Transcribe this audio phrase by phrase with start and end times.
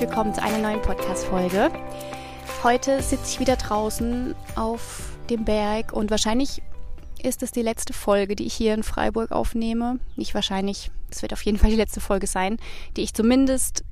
[0.00, 1.70] Willkommen zu einer neuen Podcast-Folge.
[2.62, 6.62] Heute sitze ich wieder draußen auf dem Berg und wahrscheinlich
[7.22, 9.98] ist es die letzte Folge, die ich hier in Freiburg aufnehme.
[10.16, 12.56] Nicht wahrscheinlich, es wird auf jeden Fall die letzte Folge sein,
[12.96, 13.84] die ich zumindest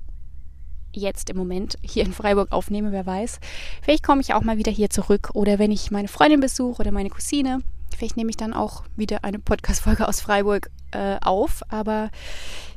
[0.95, 3.39] jetzt im Moment hier in Freiburg aufnehme, wer weiß.
[3.83, 6.91] Vielleicht komme ich auch mal wieder hier zurück oder wenn ich meine Freundin besuche oder
[6.91, 7.61] meine Cousine,
[7.95, 11.61] vielleicht nehme ich dann auch wieder eine Podcast-Folge aus Freiburg äh, auf.
[11.69, 12.09] Aber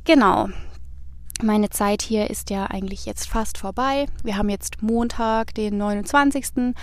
[0.04, 0.50] genau,
[1.44, 4.06] meine Zeit hier ist ja eigentlich jetzt fast vorbei.
[4.24, 6.74] Wir haben jetzt Montag, den 29.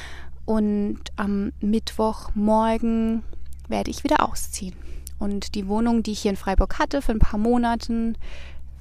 [0.45, 3.23] Und am Mittwochmorgen
[3.69, 4.75] werde ich wieder ausziehen.
[5.19, 8.17] Und die Wohnung, die ich hier in Freiburg hatte für ein paar Monaten,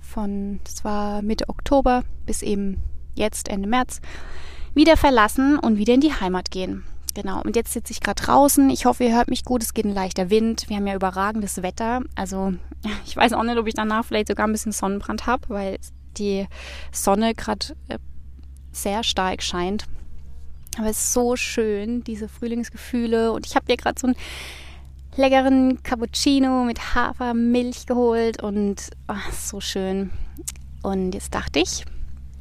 [0.02, 2.78] von, das war Mitte Oktober bis eben
[3.16, 4.00] jetzt Ende März,
[4.74, 6.84] wieder verlassen und wieder in die Heimat gehen.
[7.16, 8.70] Genau, und jetzt sitze ich gerade draußen.
[8.70, 9.64] Ich hoffe, ihr hört mich gut.
[9.64, 10.70] Es geht ein leichter Wind.
[10.70, 12.02] Wir haben ja überragendes Wetter.
[12.14, 12.54] Also
[13.06, 15.78] ich weiß auch nicht, ob ich danach vielleicht sogar ein bisschen Sonnenbrand habe, weil
[16.18, 16.48] die
[16.92, 18.00] Sonne gerade äh,
[18.72, 19.86] sehr stark scheint.
[20.78, 23.32] Aber es ist so schön, diese Frühlingsgefühle.
[23.32, 24.16] Und ich habe hier gerade so einen
[25.16, 30.12] leckeren Cappuccino mit Hafermilch geholt und oh, so schön.
[30.84, 31.86] Und jetzt dachte ich,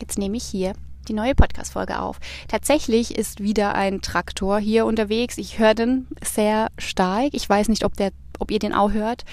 [0.01, 0.75] jetzt nehme ich hier
[1.09, 2.19] die neue Podcast-Folge auf.
[2.49, 5.39] Tatsächlich ist wieder ein Traktor hier unterwegs.
[5.39, 7.29] Ich höre den sehr stark.
[7.33, 9.25] Ich weiß nicht, ob, der, ob ihr den auch hört.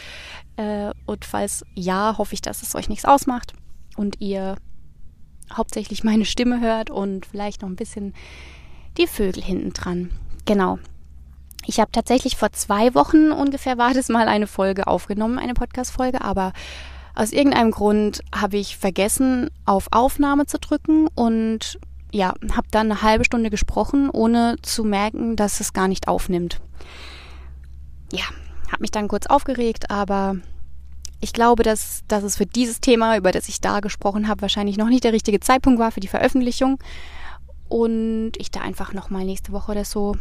[0.55, 3.53] Äh, und falls ja, hoffe ich, dass es euch nichts ausmacht
[3.97, 4.55] und ihr
[5.51, 8.13] hauptsächlich meine Stimme hört und vielleicht noch ein bisschen
[8.97, 10.11] die Vögel hinten dran.
[10.45, 10.79] Genau.
[11.65, 16.21] Ich habe tatsächlich vor zwei Wochen ungefähr war das mal eine Folge aufgenommen, eine Podcast-Folge,
[16.21, 16.51] aber
[17.15, 21.79] aus irgendeinem Grund habe ich vergessen, auf Aufnahme zu drücken und
[22.11, 26.59] ja, habe dann eine halbe Stunde gesprochen, ohne zu merken, dass es gar nicht aufnimmt.
[28.11, 28.25] Ja,
[28.73, 30.35] habe mich dann kurz aufgeregt, aber
[31.21, 34.75] ich glaube, dass, dass es für dieses Thema, über das ich da gesprochen habe, wahrscheinlich
[34.77, 36.79] noch nicht der richtige Zeitpunkt war für die Veröffentlichung
[37.69, 40.17] und ich da einfach nochmal nächste Woche oder so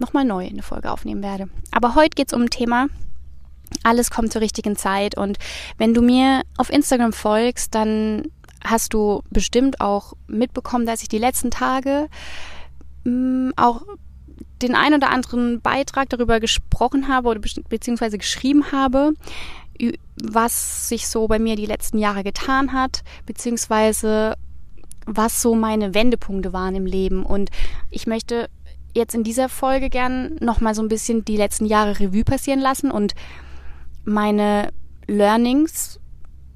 [0.00, 1.48] nochmal neu eine Folge aufnehmen werde.
[1.70, 2.88] Aber heute geht es um ein Thema,
[3.84, 5.16] alles kommt zur richtigen Zeit.
[5.16, 5.38] Und
[5.78, 8.24] wenn du mir auf Instagram folgst, dann
[8.64, 12.08] hast du bestimmt auch mitbekommen, dass ich die letzten Tage
[13.04, 13.82] mh, mm, auch
[14.62, 19.12] den ein oder anderen Beitrag darüber gesprochen habe oder beziehungsweise geschrieben habe,
[20.22, 24.34] was sich so bei mir die letzten Jahre getan hat, beziehungsweise
[25.06, 27.24] was so meine Wendepunkte waren im Leben.
[27.24, 27.50] Und
[27.90, 28.48] ich möchte
[28.94, 32.90] jetzt in dieser Folge gern nochmal so ein bisschen die letzten Jahre Revue passieren lassen
[32.90, 33.14] und
[34.04, 34.72] meine
[35.06, 35.98] Learnings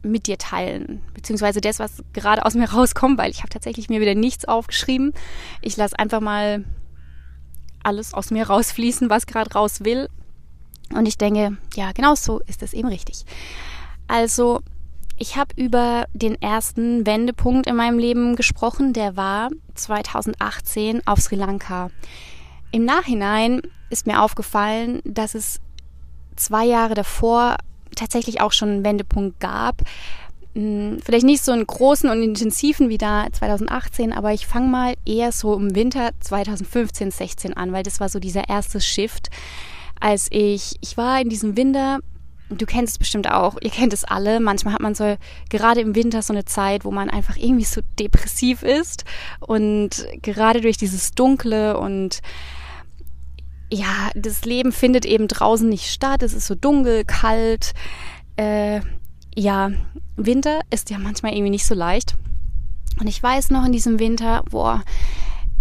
[0.03, 4.01] mit dir teilen, beziehungsweise das, was gerade aus mir rauskommt, weil ich habe tatsächlich mir
[4.01, 5.13] wieder nichts aufgeschrieben.
[5.63, 6.65] Ich lasse einfach mal
[7.87, 10.09] alles aus mir rausfließen, was gerade raus will.
[10.95, 13.25] Und ich denke, ja, genau so ist es eben richtig.
[14.09, 14.61] Also,
[15.17, 21.37] ich habe über den ersten Wendepunkt in meinem Leben gesprochen, der war 2018 auf Sri
[21.37, 21.91] Lanka.
[22.71, 25.61] Im Nachhinein ist mir aufgefallen, dass es
[26.37, 27.57] zwei Jahre davor
[27.95, 29.83] tatsächlich auch schon einen Wendepunkt gab.
[30.57, 34.95] Hm, vielleicht nicht so einen großen und intensiven wie da 2018, aber ich fange mal
[35.05, 39.29] eher so im Winter 2015, 16 an, weil das war so dieser erste Shift,
[40.01, 41.99] als ich, ich war in diesem Winter,
[42.49, 45.19] du kennst es bestimmt auch, ihr kennt es alle, manchmal hat man so
[45.51, 49.05] gerade im Winter so eine Zeit, wo man einfach irgendwie so depressiv ist
[49.41, 52.21] und gerade durch dieses Dunkle und
[53.71, 56.23] ja, das Leben findet eben draußen nicht statt.
[56.23, 57.73] Es ist so dunkel, kalt.
[58.37, 58.81] Äh,
[59.37, 59.71] ja,
[60.17, 62.17] Winter ist ja manchmal irgendwie nicht so leicht.
[62.99, 64.83] Und ich weiß noch in diesem Winter, boah,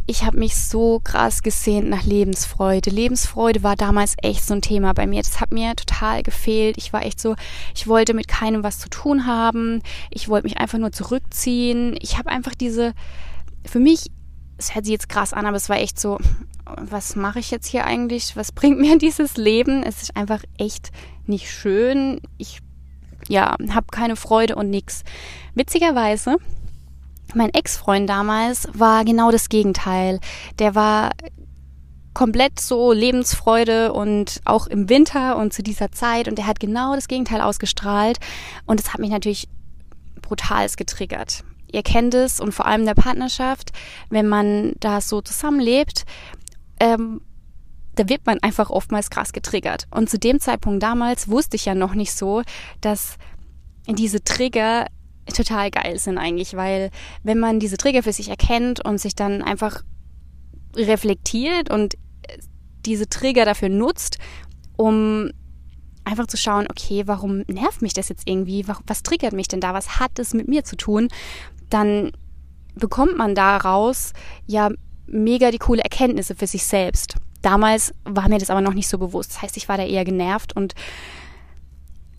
[0.07, 2.91] ich habe mich so krass gesehnt nach Lebensfreude.
[2.91, 5.21] Lebensfreude war damals echt so ein Thema bei mir.
[5.21, 6.77] Das hat mir total gefehlt.
[6.77, 7.35] Ich war echt so,
[7.73, 9.81] ich wollte mit keinem was zu tun haben.
[10.11, 11.97] Ich wollte mich einfach nur zurückziehen.
[12.01, 12.93] Ich habe einfach diese,
[13.65, 14.11] für mich,
[14.57, 16.19] es hört sich jetzt krass an, aber es war echt so,
[16.65, 18.37] was mache ich jetzt hier eigentlich?
[18.37, 19.81] Was bringt mir dieses Leben?
[19.81, 20.91] Es ist einfach echt
[21.25, 22.21] nicht schön.
[22.37, 22.59] Ich
[23.27, 25.03] ja, habe keine Freude und nix.
[25.53, 26.37] Witzigerweise,
[27.33, 30.19] mein Ex-Freund damals war genau das Gegenteil.
[30.59, 31.11] Der war
[32.13, 36.95] komplett so Lebensfreude und auch im Winter und zu dieser Zeit und er hat genau
[36.95, 38.19] das Gegenteil ausgestrahlt
[38.65, 39.49] und es hat mich natürlich
[40.21, 41.43] brutal getriggert.
[41.71, 43.73] Ihr kennt es und vor allem in der Partnerschaft,
[44.09, 46.05] wenn man da so zusammenlebt,
[46.79, 47.21] ähm,
[47.95, 49.87] da wird man einfach oftmals krass getriggert.
[49.91, 52.41] Und zu dem Zeitpunkt damals wusste ich ja noch nicht so,
[52.81, 53.17] dass
[53.87, 54.87] diese Trigger
[55.33, 56.91] total geil sind eigentlich, weil
[57.23, 59.81] wenn man diese Trigger für sich erkennt und sich dann einfach
[60.75, 61.95] reflektiert und
[62.85, 64.19] diese Trigger dafür nutzt,
[64.77, 65.31] um
[66.03, 68.67] einfach zu schauen, okay, warum nervt mich das jetzt irgendwie?
[68.67, 69.73] Was triggert mich denn da?
[69.73, 71.07] Was hat es mit mir zu tun?
[71.69, 72.11] dann
[72.75, 74.13] bekommt man daraus
[74.45, 74.69] ja
[75.07, 77.15] mega die coole Erkenntnisse für sich selbst.
[77.45, 79.29] Damals war mir das aber noch nicht so bewusst.
[79.29, 80.73] Das heißt, ich war da eher genervt und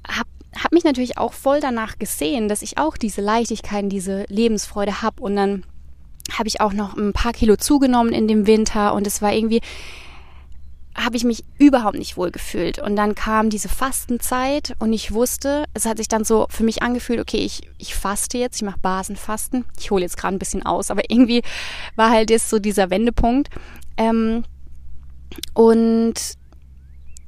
[0.07, 5.03] habe hab mich natürlich auch voll danach gesehen, dass ich auch diese Leichtigkeit, diese Lebensfreude
[5.03, 5.21] habe.
[5.21, 5.65] Und dann
[6.31, 9.63] habe ich auch noch ein paar Kilo zugenommen in dem Winter und es war irgendwie,
[10.95, 12.79] habe ich mich überhaupt nicht wohl gefühlt.
[12.79, 16.85] Und dann kam diese Fastenzeit und ich wusste, es hat sich dann so für mich
[16.85, 19.65] angefühlt, okay, ich, ich faste jetzt, ich mache Basenfasten.
[19.77, 21.43] Ich hole jetzt gerade ein bisschen aus, aber irgendwie
[21.97, 23.49] war halt jetzt so dieser Wendepunkt.
[23.97, 24.45] Ähm,
[25.55, 26.15] und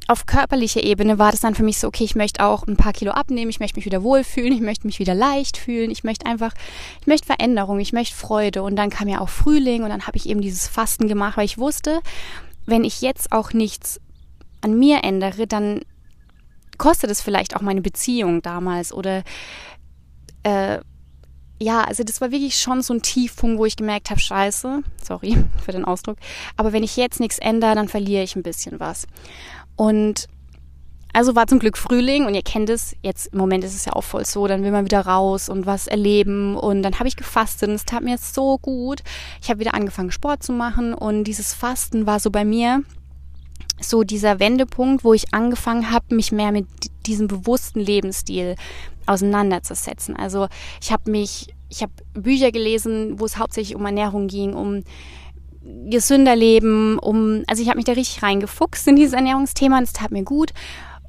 [0.08, 2.94] auf körperlicher Ebene war das dann für mich so, okay, ich möchte auch ein paar
[2.94, 6.24] Kilo abnehmen, ich möchte mich wieder wohlfühlen, ich möchte mich wieder leicht fühlen, ich möchte
[6.24, 6.54] einfach,
[7.02, 8.62] ich möchte Veränderung, ich möchte Freude.
[8.62, 11.44] Und dann kam ja auch Frühling und dann habe ich eben dieses Fasten gemacht, weil
[11.44, 12.00] ich wusste,
[12.64, 14.00] wenn ich jetzt auch nichts
[14.62, 15.82] an mir ändere, dann
[16.78, 19.24] kostet es vielleicht auch meine Beziehung damals oder
[20.42, 20.78] äh,
[21.60, 25.36] ja, also das war wirklich schon so ein Tiefpunkt, wo ich gemerkt habe, scheiße, sorry
[25.64, 26.18] für den Ausdruck,
[26.56, 29.06] aber wenn ich jetzt nichts ändere, dann verliere ich ein bisschen was.
[29.76, 30.28] Und
[31.12, 33.94] also war zum Glück Frühling und ihr kennt es, jetzt im Moment ist es ja
[33.94, 37.16] auch voll so, dann will man wieder raus und was erleben und dann habe ich
[37.16, 39.02] gefastet und es tat mir so gut.
[39.42, 42.84] Ich habe wieder angefangen Sport zu machen und dieses Fasten war so bei mir
[43.80, 46.66] so dieser Wendepunkt, wo ich angefangen habe, mich mehr mit
[47.06, 48.56] diesem bewussten Lebensstil
[49.06, 50.16] auseinanderzusetzen.
[50.16, 50.48] Also
[50.82, 54.82] ich habe mich, ich habe Bücher gelesen, wo es hauptsächlich um Ernährung ging, um
[55.90, 59.92] gesünder leben, um, also ich habe mich da richtig reingefuchst in dieses Ernährungsthema und es
[59.92, 60.52] tat mir gut.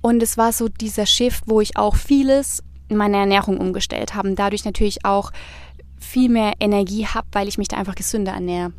[0.02, 4.34] Und es war so dieser Shift, wo ich auch vieles in meiner Ernährung umgestellt habe.
[4.34, 5.32] Dadurch natürlich auch
[6.00, 8.74] viel mehr Energie habe, weil ich mich da einfach gesünder ernähre.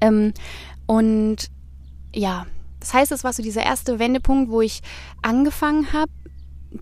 [0.00, 0.32] Ähm,
[0.86, 1.48] und
[2.14, 2.46] ja,
[2.80, 4.80] das heißt, es war so dieser erste Wendepunkt, wo ich
[5.22, 6.12] angefangen habe,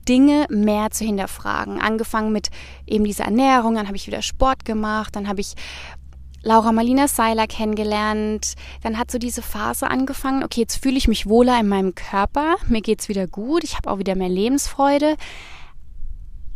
[0.08, 1.80] Dinge mehr zu hinterfragen.
[1.80, 2.48] Angefangen mit
[2.86, 5.54] eben dieser Ernährung, dann habe ich wieder Sport gemacht, dann habe ich
[6.42, 8.54] Laura Marlina Seiler kennengelernt.
[8.82, 12.56] Dann hat so diese Phase angefangen, okay, jetzt fühle ich mich wohler in meinem Körper,
[12.68, 15.16] mir geht's wieder gut, ich habe auch wieder mehr Lebensfreude.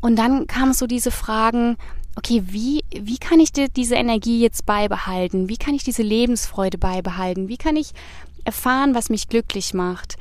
[0.01, 1.77] Und dann kamen so diese Fragen,
[2.17, 5.49] okay, wie, wie kann ich diese Energie jetzt beibehalten?
[5.49, 7.49] Wie kann ich diese Lebensfreude beibehalten?
[7.49, 7.93] Wie kann ich
[8.45, 10.17] erfahren, was mich glücklich macht?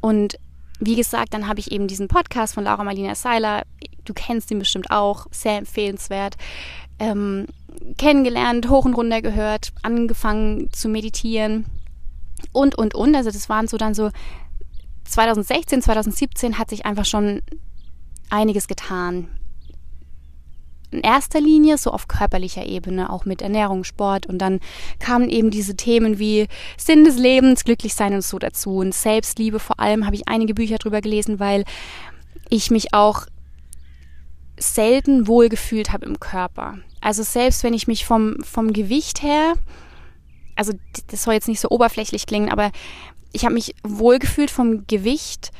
[0.00, 0.38] Und
[0.80, 3.62] wie gesagt, dann habe ich eben diesen Podcast von Laura Marlina Seiler,
[4.04, 6.36] du kennst ihn bestimmt auch, sehr empfehlenswert,
[6.98, 7.46] ähm,
[7.98, 11.66] kennengelernt, hoch und runter gehört, angefangen zu meditieren
[12.52, 13.14] und, und, und.
[13.14, 14.10] Also das waren so dann so
[15.04, 17.42] 2016, 2017 hat sich einfach schon
[18.30, 19.28] einiges getan.
[20.92, 24.60] In erster Linie so auf körperlicher Ebene, auch mit Ernährung, Sport und dann
[24.98, 29.58] kamen eben diese Themen wie Sinn des Lebens, glücklich sein und so dazu und Selbstliebe
[29.58, 31.64] vor allem habe ich einige Bücher drüber gelesen, weil
[32.50, 33.26] ich mich auch
[34.58, 36.78] selten wohlgefühlt habe im Körper.
[37.00, 39.54] Also selbst wenn ich mich vom, vom Gewicht her,
[40.54, 40.72] also
[41.08, 42.70] das soll jetzt nicht so oberflächlich klingen, aber
[43.32, 45.50] ich habe mich wohlgefühlt vom Gewicht,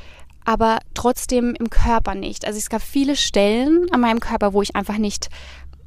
[0.45, 2.47] aber trotzdem im Körper nicht.
[2.47, 5.29] Also es gab viele Stellen an meinem Körper, wo ich einfach nicht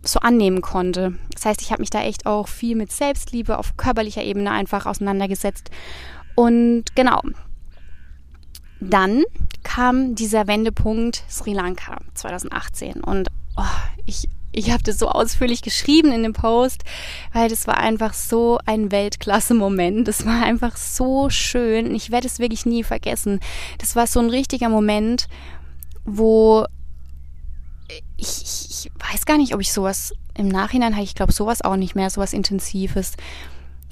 [0.03, 1.15] so annehmen konnte.
[1.33, 4.85] Das heißt, ich habe mich da echt auch viel mit Selbstliebe auf körperlicher Ebene einfach
[4.85, 5.71] auseinandergesetzt.
[6.35, 7.21] Und genau,
[8.79, 9.23] dann
[9.63, 13.63] kam dieser Wendepunkt Sri Lanka 2018 und oh,
[14.05, 16.83] ich ich habe das so ausführlich geschrieben in dem Post,
[17.33, 20.07] weil das war einfach so ein Weltklasse-Moment.
[20.07, 21.93] Das war einfach so schön.
[21.93, 23.41] Ich werde es wirklich nie vergessen.
[23.79, 25.27] Das war so ein richtiger Moment,
[26.05, 26.65] wo
[28.17, 31.03] ich, ich, ich weiß gar nicht, ob ich sowas im Nachhinein habe.
[31.03, 33.13] Ich glaube sowas auch nicht mehr, sowas Intensives.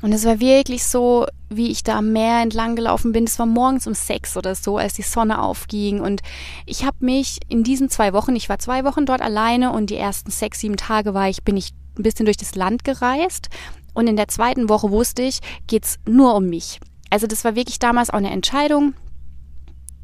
[0.03, 3.24] Und es war wirklich so, wie ich da am Meer entlang gelaufen bin.
[3.24, 6.01] Es war morgens um sechs oder so, als die Sonne aufging.
[6.01, 6.22] Und
[6.65, 9.95] ich habe mich in diesen zwei Wochen, ich war zwei Wochen dort alleine und die
[9.95, 13.48] ersten sechs, sieben Tage war ich, bin ich ein bisschen durch das Land gereist.
[13.93, 16.81] Und in der zweiten Woche wusste ich, geht's nur um mich.
[17.10, 18.95] Also das war wirklich damals auch eine Entscheidung,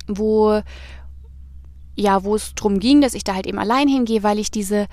[0.07, 0.61] wo,
[1.97, 4.87] ja, wo es drum ging, dass ich da halt eben allein hingehe, weil ich diese,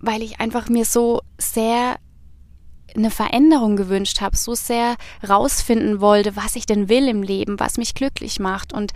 [0.00, 1.96] weil ich einfach mir so sehr
[2.96, 7.78] eine Veränderung gewünscht habe, so sehr rausfinden wollte, was ich denn will im Leben, was
[7.78, 8.92] mich glücklich macht und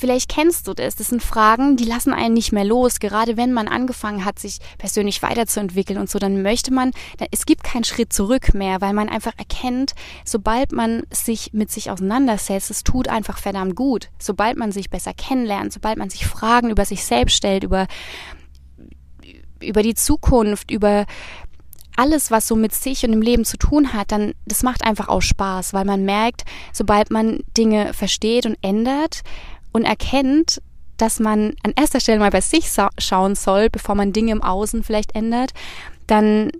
[0.00, 0.96] Vielleicht kennst du das.
[0.96, 3.00] Das sind Fragen, die lassen einen nicht mehr los.
[3.00, 6.92] Gerade wenn man angefangen hat, sich persönlich weiterzuentwickeln und so, dann möchte man,
[7.30, 9.92] es gibt keinen Schritt zurück mehr, weil man einfach erkennt,
[10.24, 14.08] sobald man sich mit sich auseinandersetzt, es tut einfach verdammt gut.
[14.18, 17.86] Sobald man sich besser kennenlernt, sobald man sich Fragen über sich selbst stellt, über,
[19.60, 21.04] über die Zukunft, über
[21.96, 25.08] alles, was so mit sich und dem Leben zu tun hat, dann das macht einfach
[25.08, 29.22] auch Spaß, weil man merkt, sobald man Dinge versteht und ändert
[29.72, 30.60] und erkennt,
[30.96, 34.82] dass man an erster Stelle mal bei sich schauen soll, bevor man Dinge im Außen
[34.82, 35.52] vielleicht ändert,
[36.06, 36.50] dann,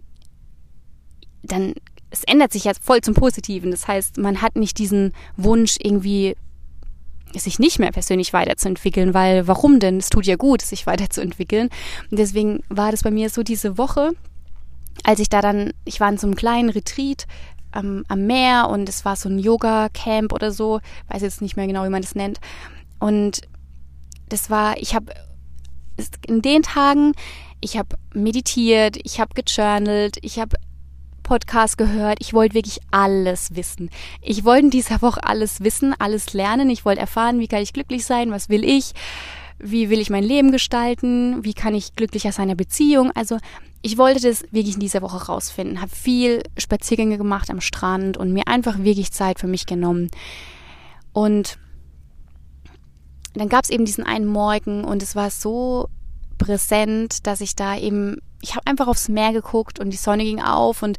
[1.43, 1.75] dann,
[2.11, 3.71] es ändert sich jetzt voll zum Positiven.
[3.71, 6.37] Das heißt, man hat nicht diesen Wunsch, irgendwie
[7.35, 9.99] sich nicht mehr persönlich weiterzuentwickeln, weil warum denn?
[9.99, 11.69] Es tut ja gut, sich weiterzuentwickeln.
[12.11, 14.13] Und deswegen war das bei mir so diese Woche,
[15.05, 17.27] als ich da dann, ich war in so einem kleinen Retreat
[17.73, 21.67] am, am Meer und es war so ein Yoga-Camp oder so, weiß jetzt nicht mehr
[21.67, 22.41] genau, wie man das nennt.
[22.99, 23.43] Und
[24.29, 25.13] das war, ich habe
[26.27, 27.13] in den Tagen,
[27.61, 30.57] ich habe meditiert, ich habe gejournalt, ich habe
[31.31, 32.19] Podcast gehört.
[32.19, 33.89] Ich wollte wirklich alles wissen.
[34.21, 36.69] Ich wollte in dieser Woche alles wissen, alles lernen.
[36.71, 38.95] Ich wollte erfahren, wie kann ich glücklich sein, was will ich,
[39.61, 43.13] wie will ich mein Leben gestalten, wie kann ich glücklicher sein in der Beziehung.
[43.15, 43.39] Also
[43.83, 48.33] ich wollte das wirklich in dieser Woche rausfinden, habe viel Spaziergänge gemacht am Strand und
[48.33, 50.11] mir einfach wirklich Zeit für mich genommen.
[51.13, 51.59] Und
[53.35, 55.89] dann gab es eben diesen einen Morgen und es war so
[56.37, 60.43] präsent, dass ich da eben, ich habe einfach aufs Meer geguckt und die Sonne ging
[60.43, 60.99] auf und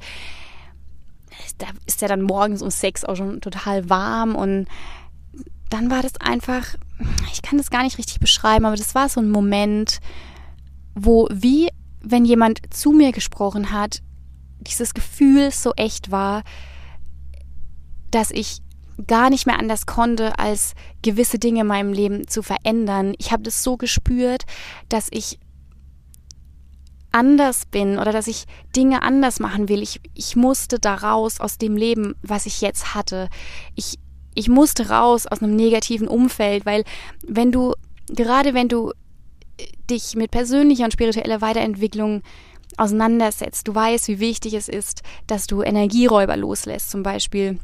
[1.57, 4.67] da ist ja dann morgens um sechs auch schon total warm und
[5.69, 6.75] dann war das einfach,
[7.31, 9.99] ich kann das gar nicht richtig beschreiben, aber das war so ein Moment,
[10.93, 11.69] wo wie
[12.01, 14.01] wenn jemand zu mir gesprochen hat,
[14.59, 16.43] dieses Gefühl so echt war,
[18.11, 18.61] dass ich
[19.07, 23.13] gar nicht mehr anders konnte, als gewisse Dinge in meinem Leben zu verändern.
[23.17, 24.43] Ich habe das so gespürt,
[24.89, 25.39] dass ich
[27.11, 29.81] anders bin oder dass ich Dinge anders machen will.
[29.81, 33.29] Ich, ich musste da raus aus dem Leben, was ich jetzt hatte.
[33.75, 33.97] Ich,
[34.33, 36.83] ich musste raus aus einem negativen Umfeld, weil
[37.25, 37.73] wenn du,
[38.07, 38.91] gerade wenn du
[39.89, 42.23] dich mit persönlicher und spiritueller Weiterentwicklung
[42.77, 47.59] auseinandersetzt, du weißt, wie wichtig es ist, dass du Energieräuber loslässt, zum Beispiel.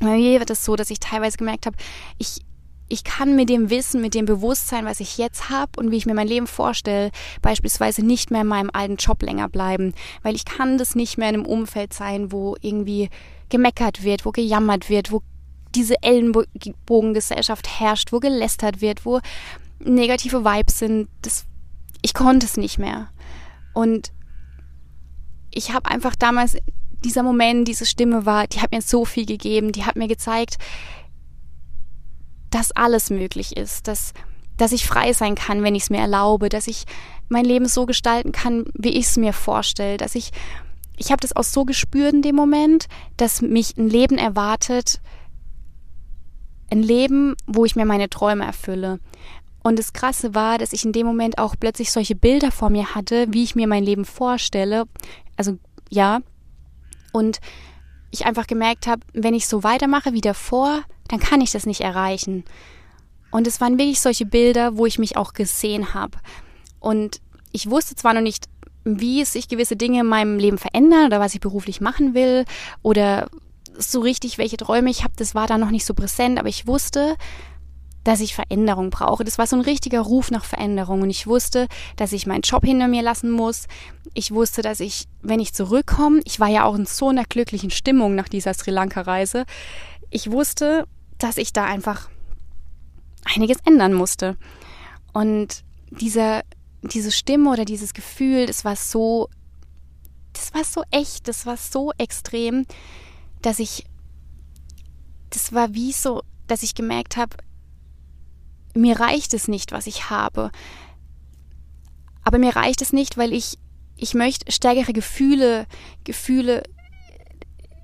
[0.00, 1.76] Bei mir wird es so, dass ich teilweise gemerkt habe,
[2.18, 2.40] ich,
[2.88, 6.06] ich kann mit dem Wissen, mit dem Bewusstsein, was ich jetzt habe und wie ich
[6.06, 7.10] mir mein Leben vorstelle,
[7.42, 9.92] beispielsweise nicht mehr in meinem alten Job länger bleiben,
[10.22, 13.10] weil ich kann das nicht mehr in einem Umfeld sein, wo irgendwie
[13.48, 15.22] gemeckert wird, wo gejammert wird, wo
[15.74, 19.20] diese Ellenbogengesellschaft herrscht, wo gelästert wird, wo
[19.80, 21.08] negative Vibes sind.
[21.22, 21.46] Das,
[22.02, 23.08] ich konnte es nicht mehr.
[23.74, 24.12] Und
[25.50, 26.56] ich habe einfach damals
[27.04, 30.58] dieser Moment, diese Stimme war, die hat mir so viel gegeben, die hat mir gezeigt,
[32.50, 34.12] dass alles möglich ist, dass,
[34.56, 36.84] dass ich frei sein kann, wenn ich es mir erlaube, dass ich
[37.28, 40.30] mein Leben so gestalten kann, wie ich es mir vorstelle, dass ich,
[40.96, 45.00] ich habe das auch so gespürt in dem Moment, dass mich ein Leben erwartet,
[46.70, 48.98] ein Leben, wo ich mir meine Träume erfülle.
[49.68, 52.94] Und das Krasse war, dass ich in dem Moment auch plötzlich solche Bilder vor mir
[52.94, 54.84] hatte, wie ich mir mein Leben vorstelle.
[55.36, 55.58] Also
[55.90, 56.20] ja,
[57.12, 57.40] und
[58.10, 61.82] ich einfach gemerkt habe, wenn ich so weitermache wie davor, dann kann ich das nicht
[61.82, 62.44] erreichen.
[63.30, 66.16] Und es waren wirklich solche Bilder, wo ich mich auch gesehen habe.
[66.80, 67.20] Und
[67.52, 68.46] ich wusste zwar noch nicht,
[68.84, 72.46] wie sich gewisse Dinge in meinem Leben verändern oder was ich beruflich machen will
[72.80, 73.28] oder
[73.76, 76.66] so richtig, welche Träume ich habe, das war da noch nicht so präsent, aber ich
[76.66, 77.16] wusste,
[78.08, 79.22] dass ich Veränderung brauche.
[79.22, 81.02] Das war so ein richtiger Ruf nach Veränderung.
[81.02, 83.66] Und ich wusste, dass ich meinen Job hinter mir lassen muss.
[84.14, 87.70] Ich wusste, dass ich, wenn ich zurückkomme, ich war ja auch in so einer glücklichen
[87.70, 89.44] Stimmung nach dieser Sri Lanka-Reise.
[90.08, 90.86] Ich wusste,
[91.18, 92.08] dass ich da einfach
[93.36, 94.38] einiges ändern musste.
[95.12, 96.44] Und dieser,
[96.80, 99.28] diese Stimme oder dieses Gefühl, das war so,
[100.32, 102.64] das war so echt, das war so extrem,
[103.42, 103.84] dass ich,
[105.28, 107.36] das war wie so, dass ich gemerkt habe,
[108.78, 110.50] mir reicht es nicht, was ich habe.
[112.24, 113.58] Aber mir reicht es nicht, weil ich,
[113.96, 115.66] ich möchte stärkere Gefühle,
[116.04, 116.62] Gefühle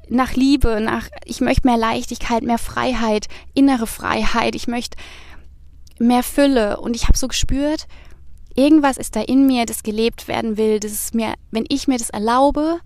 [0.08, 4.96] nach Liebe, nach, ich möchte mehr Leichtigkeit, mehr Freiheit, innere Freiheit, ich möchte
[5.98, 6.80] mehr Fülle.
[6.80, 7.86] Und ich habe so gespürt,
[8.54, 11.98] irgendwas ist da in mir, das gelebt werden will, das ist mir, wenn ich mir
[11.98, 12.80] das erlaube,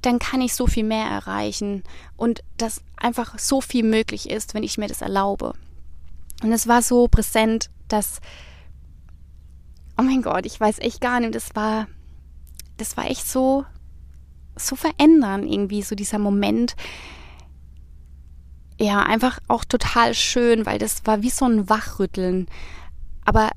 [0.00, 1.82] dann kann ich so viel mehr erreichen
[2.16, 5.54] und dass einfach so viel möglich ist, wenn ich mir das erlaube.
[6.44, 8.20] Und es war so präsent, dass,
[9.96, 11.86] oh mein Gott, ich weiß echt gar nicht, das war,
[12.76, 13.64] das war echt so,
[14.54, 16.76] so verändern irgendwie, so dieser Moment.
[18.78, 22.46] Ja, einfach auch total schön, weil das war wie so ein Wachrütteln.
[23.24, 23.50] Aber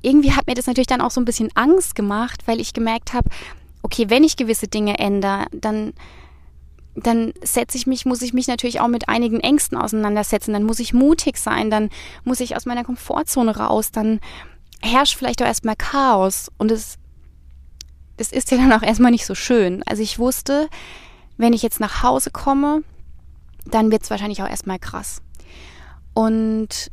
[0.00, 3.14] irgendwie hat mir das natürlich dann auch so ein bisschen Angst gemacht, weil ich gemerkt
[3.14, 3.30] habe,
[3.82, 5.92] okay, wenn ich gewisse Dinge ändere, dann
[6.96, 10.52] dann setze ich mich, muss ich mich natürlich auch mit einigen Ängsten auseinandersetzen.
[10.52, 11.90] Dann muss ich mutig sein, dann
[12.24, 14.20] muss ich aus meiner Komfortzone raus, dann
[14.80, 16.50] herrscht vielleicht auch erstmal Chaos.
[16.56, 16.96] Und es,
[18.16, 19.82] es ist ja dann auch erstmal nicht so schön.
[19.84, 20.68] Also ich wusste,
[21.36, 22.82] wenn ich jetzt nach Hause komme,
[23.66, 25.20] dann wird es wahrscheinlich auch erstmal krass.
[26.14, 26.90] Und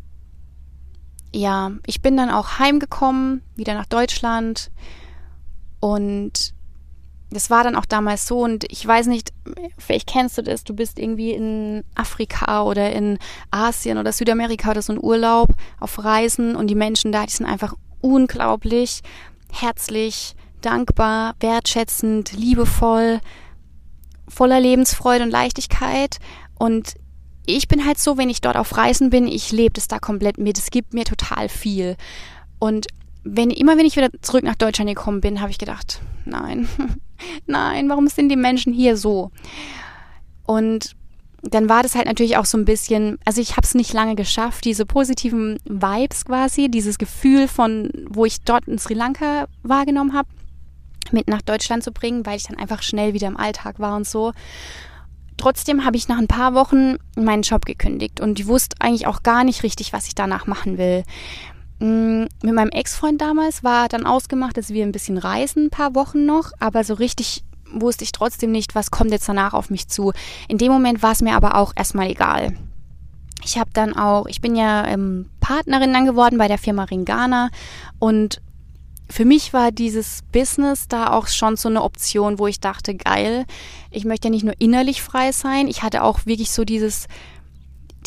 [1.33, 4.69] ja, ich bin dann auch heimgekommen, wieder nach Deutschland
[5.79, 6.53] und
[7.33, 9.31] das war dann auch damals so und ich weiß nicht,
[9.77, 13.19] vielleicht kennst du das, du bist irgendwie in Afrika oder in
[13.51, 15.49] Asien oder Südamerika oder so ein Urlaub
[15.79, 19.01] auf Reisen und die Menschen da, die sind einfach unglaublich
[19.51, 23.19] herzlich, dankbar, wertschätzend, liebevoll,
[24.27, 26.17] voller Lebensfreude und Leichtigkeit
[26.57, 26.95] und
[27.45, 30.37] ich bin halt so, wenn ich dort auf Reisen bin, ich lebe das da komplett
[30.37, 30.57] mit.
[30.57, 31.97] Es gibt mir total viel.
[32.57, 32.87] Und
[33.23, 36.67] wenn, immer wenn ich wieder zurück nach Deutschland gekommen bin, habe ich gedacht, nein,
[37.46, 39.32] nein, warum sind die Menschen hier so?
[40.46, 40.96] Und
[41.44, 44.15] dann war das halt natürlich auch so ein bisschen, also ich habe es nicht lange
[44.15, 50.13] geschafft, diese positiven Vibes quasi, dieses Gefühl von, wo ich dort in Sri Lanka wahrgenommen
[50.13, 50.30] habe,
[51.12, 54.08] mit nach Deutschland zu bringen, weil ich dann einfach schnell wieder im Alltag war und
[54.08, 54.32] so.
[55.36, 59.24] Trotzdem habe ich nach ein paar Wochen meinen Job gekündigt und ich wusste eigentlich auch
[59.24, 61.03] gar nicht richtig, was ich danach machen will.
[61.83, 65.95] Mm, mit meinem Ex-Freund damals war dann ausgemacht, dass wir ein bisschen reisen, ein paar
[65.95, 69.89] Wochen noch, aber so richtig wusste ich trotzdem nicht, was kommt jetzt danach auf mich
[69.89, 70.13] zu.
[70.47, 72.55] In dem Moment war es mir aber auch erstmal egal.
[73.43, 77.49] Ich habe dann auch, ich bin ja ähm, Partnerin dann geworden bei der Firma Ringana
[77.99, 78.41] und
[79.09, 83.45] für mich war dieses Business da auch schon so eine Option, wo ich dachte, geil,
[83.91, 87.07] ich möchte ja nicht nur innerlich frei sein, ich hatte auch wirklich so dieses,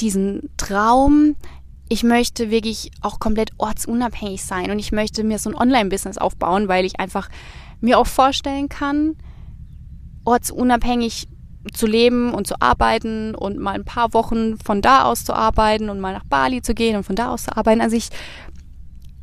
[0.00, 1.36] diesen Traum,
[1.88, 6.68] ich möchte wirklich auch komplett ortsunabhängig sein und ich möchte mir so ein Online-Business aufbauen,
[6.68, 7.28] weil ich einfach
[7.80, 9.16] mir auch vorstellen kann,
[10.24, 11.28] ortsunabhängig
[11.72, 15.90] zu leben und zu arbeiten und mal ein paar Wochen von da aus zu arbeiten
[15.90, 17.80] und mal nach Bali zu gehen und von da aus zu arbeiten.
[17.80, 18.10] Also ich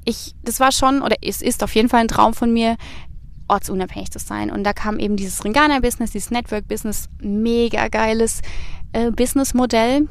[0.05, 2.77] ich, das war schon, oder es ist auf jeden Fall ein Traum von mir,
[3.48, 4.51] ortsunabhängig zu sein.
[4.51, 8.42] Und da kam eben dieses Ringana-Business, dieses Network-Business, mega geiles
[8.94, 10.07] äh, Business-Modell.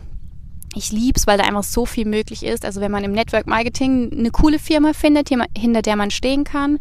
[0.75, 2.65] Ich lieb's, weil da einfach so viel möglich ist.
[2.65, 6.79] Also wenn man im Network-Marketing eine coole Firma findet, hinter der man stehen kann,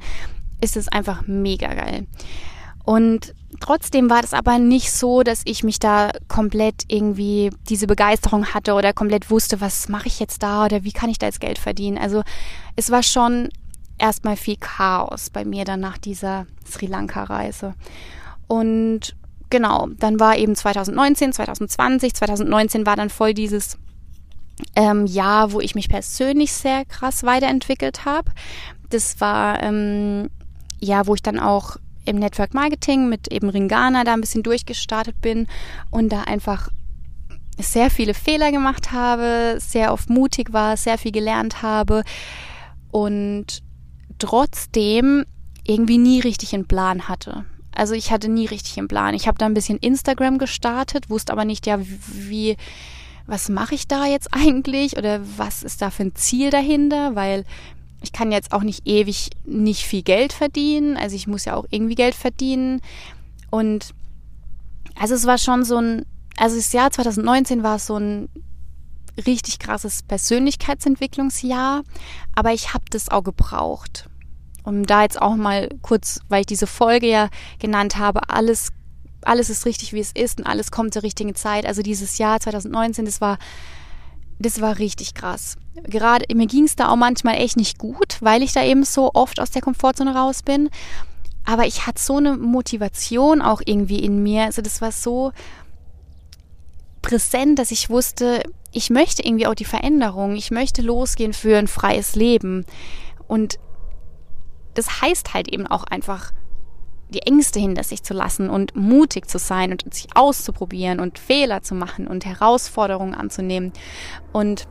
[0.61, 2.07] ist es einfach mega geil.
[2.83, 8.47] Und trotzdem war das aber nicht so, dass ich mich da komplett irgendwie diese Begeisterung
[8.47, 11.41] hatte oder komplett wusste, was mache ich jetzt da oder wie kann ich da jetzt
[11.41, 11.97] Geld verdienen.
[11.97, 12.23] Also
[12.75, 13.49] es war schon
[13.97, 17.75] erstmal viel Chaos bei mir dann nach dieser Sri Lanka-Reise.
[18.47, 19.15] Und
[19.51, 23.77] genau, dann war eben 2019, 2020, 2019 war dann voll dieses
[24.75, 28.31] ähm, Jahr, wo ich mich persönlich sehr krass weiterentwickelt habe.
[28.89, 30.29] Das war ähm,
[30.81, 35.21] ja, wo ich dann auch im Network Marketing mit eben Ringana da ein bisschen durchgestartet
[35.21, 35.47] bin
[35.91, 36.69] und da einfach
[37.59, 42.03] sehr viele Fehler gemacht habe, sehr oft mutig war, sehr viel gelernt habe
[42.89, 43.61] und
[44.17, 45.25] trotzdem
[45.63, 47.45] irgendwie nie richtig einen Plan hatte.
[47.73, 49.13] Also ich hatte nie richtig einen Plan.
[49.13, 52.57] Ich habe da ein bisschen Instagram gestartet, wusste aber nicht ja, wie,
[53.27, 57.45] was mache ich da jetzt eigentlich oder was ist da für ein Ziel dahinter, weil
[58.01, 60.97] ich kann jetzt auch nicht ewig nicht viel Geld verdienen.
[60.97, 62.81] Also ich muss ja auch irgendwie Geld verdienen.
[63.49, 63.93] Und
[64.95, 66.05] also es war schon so ein,
[66.37, 68.29] also das Jahr 2019 war so ein
[69.25, 71.83] richtig krasses Persönlichkeitsentwicklungsjahr,
[72.33, 74.09] aber ich habe das auch gebraucht.
[74.63, 78.69] Um da jetzt auch mal kurz, weil ich diese Folge ja genannt habe, alles
[79.23, 81.65] alles ist richtig, wie es ist und alles kommt zur richtigen Zeit.
[81.65, 83.37] Also dieses Jahr 2019, das war
[84.39, 85.57] das war richtig krass.
[85.83, 89.11] Gerade mir ging es da auch manchmal echt nicht gut, weil ich da eben so
[89.13, 90.69] oft aus der Komfortzone raus bin.
[91.45, 94.43] Aber ich hatte so eine Motivation auch irgendwie in mir.
[94.43, 95.31] Also das war so
[97.01, 100.35] präsent, dass ich wusste, ich möchte irgendwie auch die Veränderung.
[100.35, 102.65] Ich möchte losgehen für ein freies Leben.
[103.27, 103.59] Und
[104.73, 106.31] das heißt halt eben auch einfach
[107.09, 111.61] die Ängste hinter sich zu lassen und mutig zu sein und sich auszuprobieren und Fehler
[111.61, 113.73] zu machen und Herausforderungen anzunehmen.
[114.31, 114.67] Und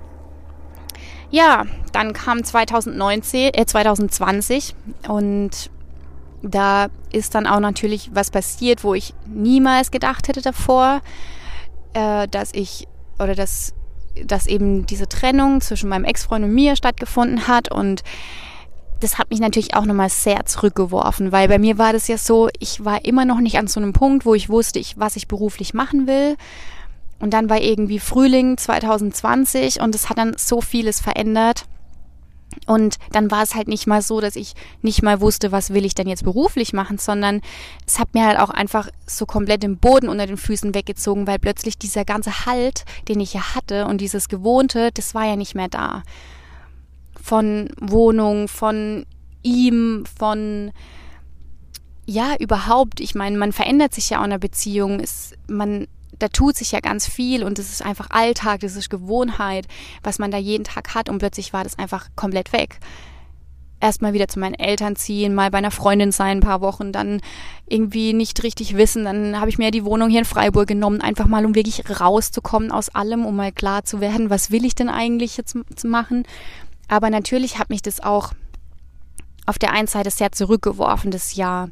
[1.31, 4.75] ja, dann kam 2019, äh 2020
[5.07, 5.71] und
[6.43, 11.03] da ist dann auch natürlich was passiert, wo ich niemals gedacht hätte davor,
[11.93, 13.75] äh, dass ich oder dass,
[14.25, 18.03] dass eben diese Trennung zwischen meinem Ex-Freund und mir stattgefunden hat und
[19.01, 22.49] das hat mich natürlich auch nochmal sehr zurückgeworfen, weil bei mir war das ja so,
[22.59, 25.29] ich war immer noch nicht an so einem Punkt, wo ich wusste, ich, was ich
[25.29, 26.37] beruflich machen will.
[27.19, 31.67] Und dann war irgendwie Frühling 2020 und es hat dann so vieles verändert.
[32.67, 35.85] Und dann war es halt nicht mal so, dass ich nicht mal wusste, was will
[35.85, 37.43] ich denn jetzt beruflich machen, sondern
[37.87, 41.39] es hat mir halt auch einfach so komplett den Boden unter den Füßen weggezogen, weil
[41.39, 45.55] plötzlich dieser ganze Halt, den ich ja hatte und dieses Gewohnte, das war ja nicht
[45.55, 46.03] mehr da
[47.23, 49.07] von Wohnung, von
[49.43, 50.73] ihm, von
[52.07, 53.01] ja, überhaupt.
[53.01, 55.01] Ich meine, man verändert sich ja auch in einer Beziehung.
[55.01, 55.87] Ist, man
[56.21, 59.67] da tut sich ja ganz viel und es ist einfach Alltag, das ist Gewohnheit,
[60.03, 62.79] was man da jeden Tag hat und plötzlich war das einfach komplett weg.
[63.81, 67.23] Erstmal wieder zu meinen Eltern ziehen, mal bei einer Freundin sein, ein paar Wochen, dann
[67.67, 69.05] irgendwie nicht richtig wissen.
[69.05, 72.71] Dann habe ich mir die Wohnung hier in Freiburg genommen, einfach mal, um wirklich rauszukommen
[72.71, 76.25] aus allem, um mal klar zu werden, was will ich denn eigentlich jetzt machen.
[76.91, 78.33] Aber natürlich hat mich das auch
[79.47, 81.71] auf der einen Seite sehr zurückgeworfen, das Jahr.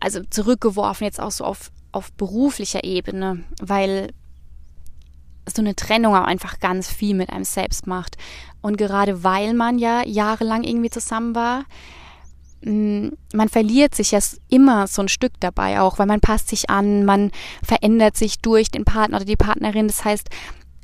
[0.00, 4.12] Also zurückgeworfen jetzt auch so auf auf beruflicher Ebene, weil
[5.48, 8.16] so eine Trennung auch einfach ganz viel mit einem selbst macht.
[8.60, 11.64] Und gerade weil man ja jahrelang irgendwie zusammen war,
[12.62, 16.68] mm, man verliert sich ja immer so ein Stück dabei auch, weil man passt sich
[16.68, 17.30] an, man
[17.62, 19.86] verändert sich durch den Partner oder die Partnerin.
[19.86, 20.28] Das heißt,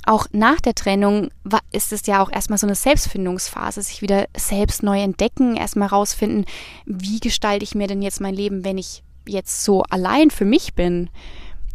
[0.05, 1.31] auch nach der Trennung
[1.71, 6.45] ist es ja auch erstmal so eine Selbstfindungsphase, sich wieder selbst neu entdecken, erstmal rausfinden,
[6.87, 10.75] wie gestalte ich mir denn jetzt mein Leben, wenn ich jetzt so allein für mich
[10.75, 11.09] bin,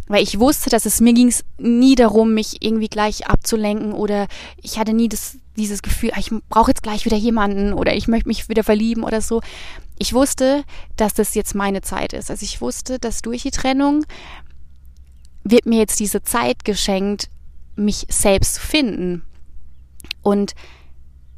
[0.07, 4.27] weil ich wusste, dass es mir ging es nie darum, mich irgendwie gleich abzulenken oder
[4.61, 8.07] ich hatte nie das, dieses Gefühl, ah, ich brauche jetzt gleich wieder jemanden oder ich
[8.07, 9.41] möchte mich wieder verlieben oder so.
[9.99, 10.63] Ich wusste,
[10.95, 12.29] dass das jetzt meine Zeit ist.
[12.29, 14.05] Also ich wusste, dass durch die Trennung
[15.43, 17.29] wird mir jetzt diese Zeit geschenkt,
[17.77, 19.23] mich selbst zu finden.
[20.21, 20.55] Und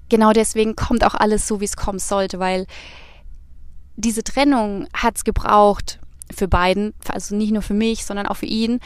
[0.10, 2.66] genau deswegen kommt auch alles so, wie es kommen sollte, weil
[3.96, 6.00] diese Trennung hat es gebraucht
[6.32, 8.80] für beiden, also nicht nur für mich, sondern auch für ihn.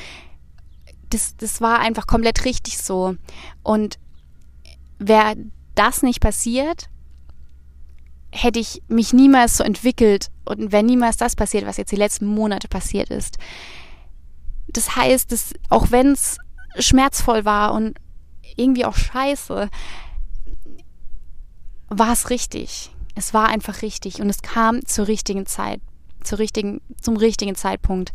[1.10, 3.16] Das, das war einfach komplett richtig so.
[3.62, 4.00] Und
[4.98, 5.36] wäre
[5.76, 6.90] das nicht passiert,
[8.32, 12.26] hätte ich mich niemals so entwickelt und wäre niemals das passiert, was jetzt die letzten
[12.26, 13.38] Monate passiert ist.
[14.68, 16.38] Das heißt, dass auch wenn es
[16.78, 17.98] schmerzvoll war und
[18.56, 19.70] irgendwie auch scheiße,
[21.90, 22.92] war es richtig.
[23.16, 25.82] Es war einfach richtig und es kam zur richtigen Zeit,
[26.24, 28.12] zur richtigen, zum richtigen Zeitpunkt.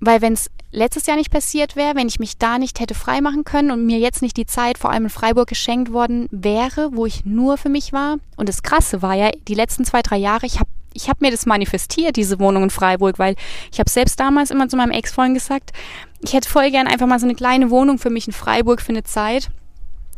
[0.00, 3.44] Weil wenn es letztes Jahr nicht passiert wäre, wenn ich mich da nicht hätte freimachen
[3.44, 7.06] können und mir jetzt nicht die Zeit vor allem in Freiburg geschenkt worden wäre, wo
[7.06, 8.18] ich nur für mich war.
[8.36, 11.30] Und das Krasse war ja, die letzten zwei, drei Jahre, ich habe ich hab mir
[11.30, 13.36] das manifestiert, diese Wohnung in Freiburg, weil
[13.72, 15.72] ich habe selbst damals immer zu meinem Ex-Freund gesagt,
[16.20, 18.90] ich hätte voll gern einfach mal so eine kleine Wohnung für mich in Freiburg für
[18.90, 19.50] eine Zeit,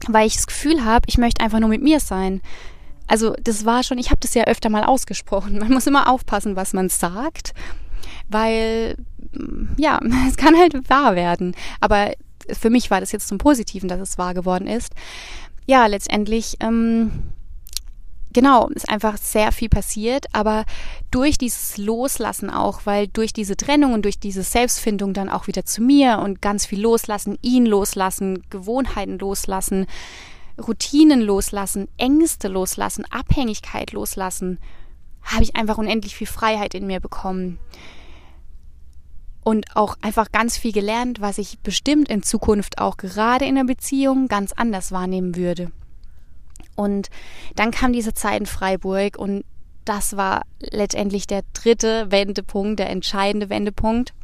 [0.09, 2.41] weil ich das Gefühl habe, ich möchte einfach nur mit mir sein.
[3.07, 5.59] Also das war schon, ich habe das ja öfter mal ausgesprochen.
[5.59, 7.53] Man muss immer aufpassen, was man sagt,
[8.29, 8.97] weil
[9.77, 11.55] ja, es kann halt wahr werden.
[11.81, 12.13] Aber
[12.51, 14.93] für mich war das jetzt zum Positiven, dass es wahr geworden ist.
[15.67, 17.13] Ja, letztendlich, ähm,
[18.33, 20.65] genau, ist einfach sehr viel passiert, aber
[21.11, 25.65] durch dieses Loslassen auch, weil durch diese Trennung und durch diese Selbstfindung dann auch wieder
[25.65, 29.87] zu mir und ganz viel loslassen, ihn loslassen, Gewohnheiten loslassen,
[30.59, 34.59] Routinen loslassen, Ängste loslassen, Abhängigkeit loslassen,
[35.23, 37.59] habe ich einfach unendlich viel Freiheit in mir bekommen.
[39.45, 43.65] Und auch einfach ganz viel gelernt, was ich bestimmt in Zukunft auch gerade in der
[43.65, 45.73] Beziehung ganz anders wahrnehmen würde.
[46.75, 47.09] Und
[47.55, 49.45] dann kam diese Zeit in Freiburg und
[49.85, 54.15] das war letztendlich der dritte Wendepunkt, der entscheidende Wendepunkt,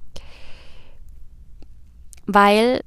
[2.27, 2.83] weil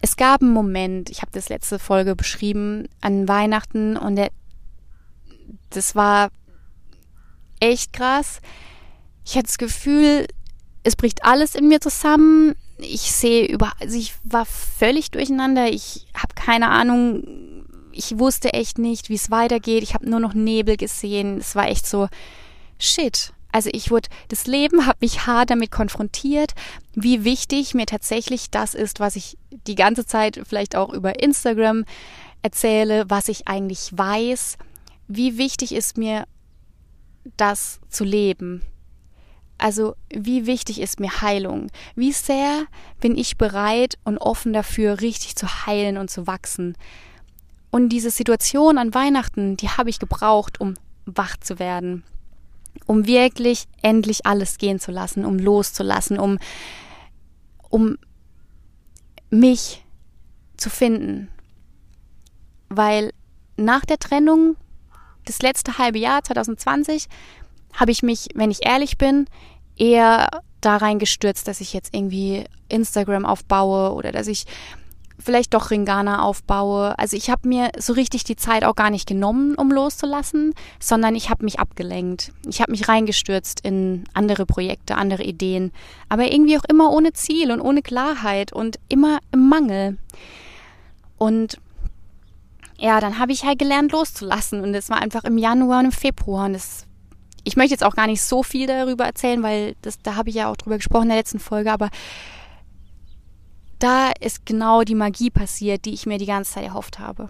[0.00, 4.30] es gab einen Moment, ich habe das letzte Folge beschrieben, an Weihnachten und der,
[5.70, 6.30] das war
[7.60, 8.40] echt krass.
[9.24, 10.26] Ich hatte das Gefühl,
[10.84, 12.54] es bricht alles in mir zusammen.
[12.78, 15.68] Ich sehe über, also ich war völlig durcheinander.
[15.68, 17.65] Ich habe keine Ahnung.
[17.96, 19.82] Ich wusste echt nicht, wie es weitergeht.
[19.82, 21.38] Ich habe nur noch Nebel gesehen.
[21.38, 22.08] Es war echt so,
[22.78, 23.32] shit.
[23.52, 26.52] Also ich wurde, das Leben hat mich hart damit konfrontiert,
[26.94, 31.86] wie wichtig mir tatsächlich das ist, was ich die ganze Zeit vielleicht auch über Instagram
[32.42, 34.58] erzähle, was ich eigentlich weiß.
[35.08, 36.26] Wie wichtig ist mir
[37.38, 38.60] das zu leben?
[39.56, 41.70] Also wie wichtig ist mir Heilung?
[41.94, 42.66] Wie sehr
[43.00, 46.76] bin ich bereit und offen dafür, richtig zu heilen und zu wachsen?
[47.76, 52.02] Und diese Situation an Weihnachten, die habe ich gebraucht, um wach zu werden
[52.84, 56.38] um wirklich endlich alles gehen zu lassen, um loszulassen, um,
[57.70, 57.96] um
[59.30, 59.84] mich
[60.56, 61.28] zu finden.
[62.68, 63.12] Weil
[63.56, 64.56] nach der Trennung,
[65.24, 67.06] das letzte halbe Jahr 2020,
[67.72, 69.26] habe ich mich, wenn ich ehrlich bin,
[69.76, 70.28] eher
[70.60, 74.44] da reingestürzt, dass ich jetzt irgendwie Instagram aufbaue oder dass ich
[75.18, 76.98] vielleicht doch Ringana aufbaue.
[76.98, 81.14] Also ich habe mir so richtig die Zeit auch gar nicht genommen, um loszulassen, sondern
[81.14, 82.32] ich habe mich abgelenkt.
[82.46, 85.72] Ich habe mich reingestürzt in andere Projekte, andere Ideen,
[86.08, 89.98] aber irgendwie auch immer ohne Ziel und ohne Klarheit und immer im Mangel.
[91.18, 91.58] Und
[92.78, 95.92] ja, dann habe ich halt gelernt loszulassen und es war einfach im Januar und im
[95.92, 96.86] Februar und es
[97.46, 100.34] ich möchte jetzt auch gar nicht so viel darüber erzählen, weil das, da habe ich
[100.34, 101.90] ja auch drüber gesprochen in der letzten Folge, aber
[103.78, 107.28] da ist genau die Magie passiert, die ich mir die ganze Zeit erhofft habe.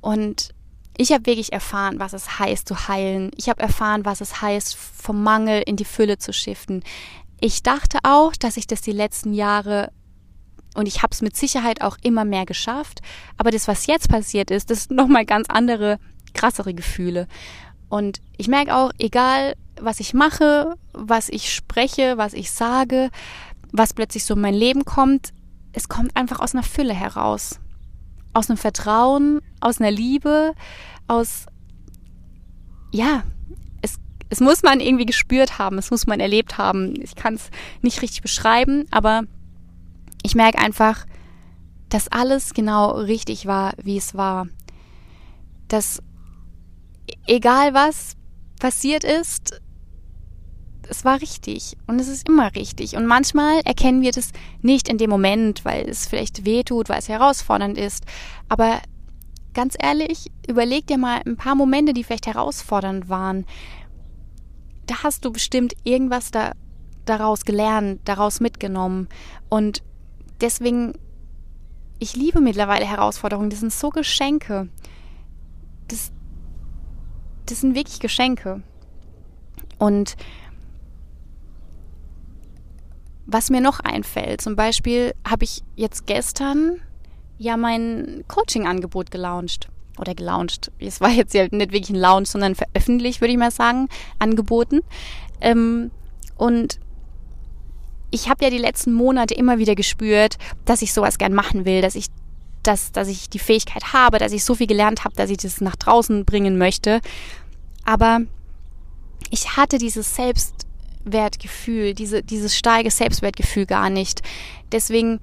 [0.00, 0.54] Und
[0.96, 3.30] ich habe wirklich erfahren, was es heißt zu heilen.
[3.36, 6.82] Ich habe erfahren, was es heißt, vom Mangel in die Fülle zu shiften.
[7.40, 9.92] Ich dachte auch, dass ich das die letzten Jahre
[10.74, 13.00] und ich habe es mit Sicherheit auch immer mehr geschafft.
[13.36, 15.98] Aber das, was jetzt passiert ist, das sind nochmal ganz andere,
[16.32, 17.26] krassere Gefühle.
[17.88, 23.10] Und ich merke auch, egal was ich mache, was ich spreche, was ich sage,
[23.72, 25.32] was plötzlich so in mein Leben kommt,
[25.72, 27.60] es kommt einfach aus einer Fülle heraus.
[28.32, 30.54] Aus einem Vertrauen, aus einer Liebe,
[31.08, 31.46] aus,
[32.92, 33.24] ja,
[33.82, 33.96] es,
[34.28, 36.94] es muss man irgendwie gespürt haben, es muss man erlebt haben.
[37.02, 37.50] Ich kann es
[37.82, 39.24] nicht richtig beschreiben, aber
[40.22, 41.06] ich merke einfach,
[41.88, 44.46] dass alles genau richtig war, wie es war.
[45.66, 46.00] Dass
[47.26, 48.16] egal was
[48.60, 49.60] passiert ist,
[50.90, 52.96] es war richtig und es ist immer richtig.
[52.96, 56.98] Und manchmal erkennen wir das nicht in dem Moment, weil es vielleicht weh tut, weil
[56.98, 58.04] es herausfordernd ist.
[58.48, 58.80] Aber
[59.54, 63.46] ganz ehrlich, überleg dir mal ein paar Momente, die vielleicht herausfordernd waren.
[64.86, 66.52] Da hast du bestimmt irgendwas da,
[67.04, 69.08] daraus gelernt, daraus mitgenommen.
[69.48, 69.82] Und
[70.40, 70.94] deswegen,
[72.00, 73.50] ich liebe mittlerweile Herausforderungen.
[73.50, 74.68] Das sind so Geschenke.
[75.86, 76.10] Das,
[77.46, 78.62] das sind wirklich Geschenke.
[79.78, 80.16] Und
[83.32, 86.80] was mir noch einfällt, zum Beispiel habe ich jetzt gestern
[87.38, 89.68] ja mein Coaching-Angebot gelauncht.
[89.98, 90.70] Oder gelauncht.
[90.78, 93.88] Es war jetzt ja nicht wirklich ein Launch, sondern veröffentlicht, würde ich mal sagen,
[94.18, 94.80] angeboten.
[95.40, 95.90] Ähm,
[96.36, 96.80] und
[98.10, 101.82] ich habe ja die letzten Monate immer wieder gespürt, dass ich sowas gern machen will,
[101.82, 102.06] dass ich
[102.62, 105.62] dass, dass ich die Fähigkeit habe, dass ich so viel gelernt habe, dass ich das
[105.62, 107.00] nach draußen bringen möchte.
[107.84, 108.20] Aber
[109.30, 110.14] ich hatte dieses
[111.04, 114.22] Selbstwertgefühl, diese, dieses starke Selbstwertgefühl gar nicht.
[114.72, 115.20] Deswegen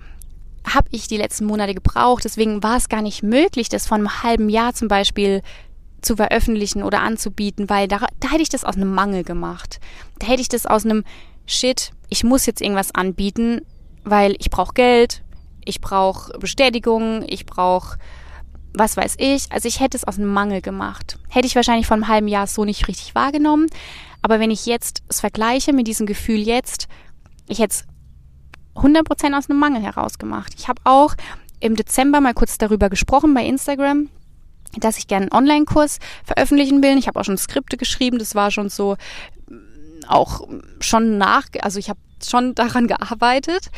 [0.66, 2.26] habe ich die letzten Monate gebraucht.
[2.26, 5.42] Deswegen war es gar nicht möglich, das von einem halben Jahr zum Beispiel
[6.02, 9.80] zu veröffentlichen oder anzubieten, weil da, da hätte ich das aus einem Mangel gemacht.
[10.20, 11.04] Da hätte ich das aus einem
[11.46, 13.62] shit, ich muss jetzt irgendwas anbieten,
[14.04, 15.24] weil ich brauche Geld,
[15.66, 17.98] ich brauche Bestätigung, ich brauche
[18.74, 19.52] was weiß ich.
[19.52, 21.18] Also ich hätte es aus einem Mangel gemacht.
[21.30, 23.68] Hätte ich wahrscheinlich vor einem halben Jahr so nicht richtig wahrgenommen.
[24.22, 26.88] Aber wenn ich jetzt es vergleiche mit diesem Gefühl jetzt,
[27.48, 27.86] ich hätte es
[28.82, 30.54] 100% aus einem Mangel heraus gemacht.
[30.58, 31.16] Ich habe auch
[31.60, 34.10] im Dezember mal kurz darüber gesprochen bei Instagram,
[34.78, 36.98] dass ich gerne einen Online-Kurs veröffentlichen will.
[36.98, 38.20] Ich habe auch schon Skripte geschrieben.
[38.20, 38.98] Das war schon so
[40.08, 40.48] auch
[40.80, 43.70] schon nach, also ich habe schon daran gearbeitet.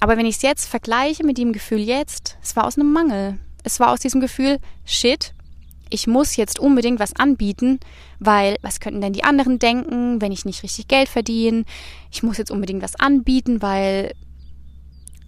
[0.00, 3.38] Aber wenn ich es jetzt vergleiche mit dem Gefühl jetzt, es war aus einem Mangel.
[3.62, 5.34] Es war aus diesem Gefühl, shit,
[5.90, 7.80] ich muss jetzt unbedingt was anbieten,
[8.18, 11.64] weil was könnten denn die anderen denken, wenn ich nicht richtig Geld verdiene?
[12.10, 14.14] Ich muss jetzt unbedingt was anbieten, weil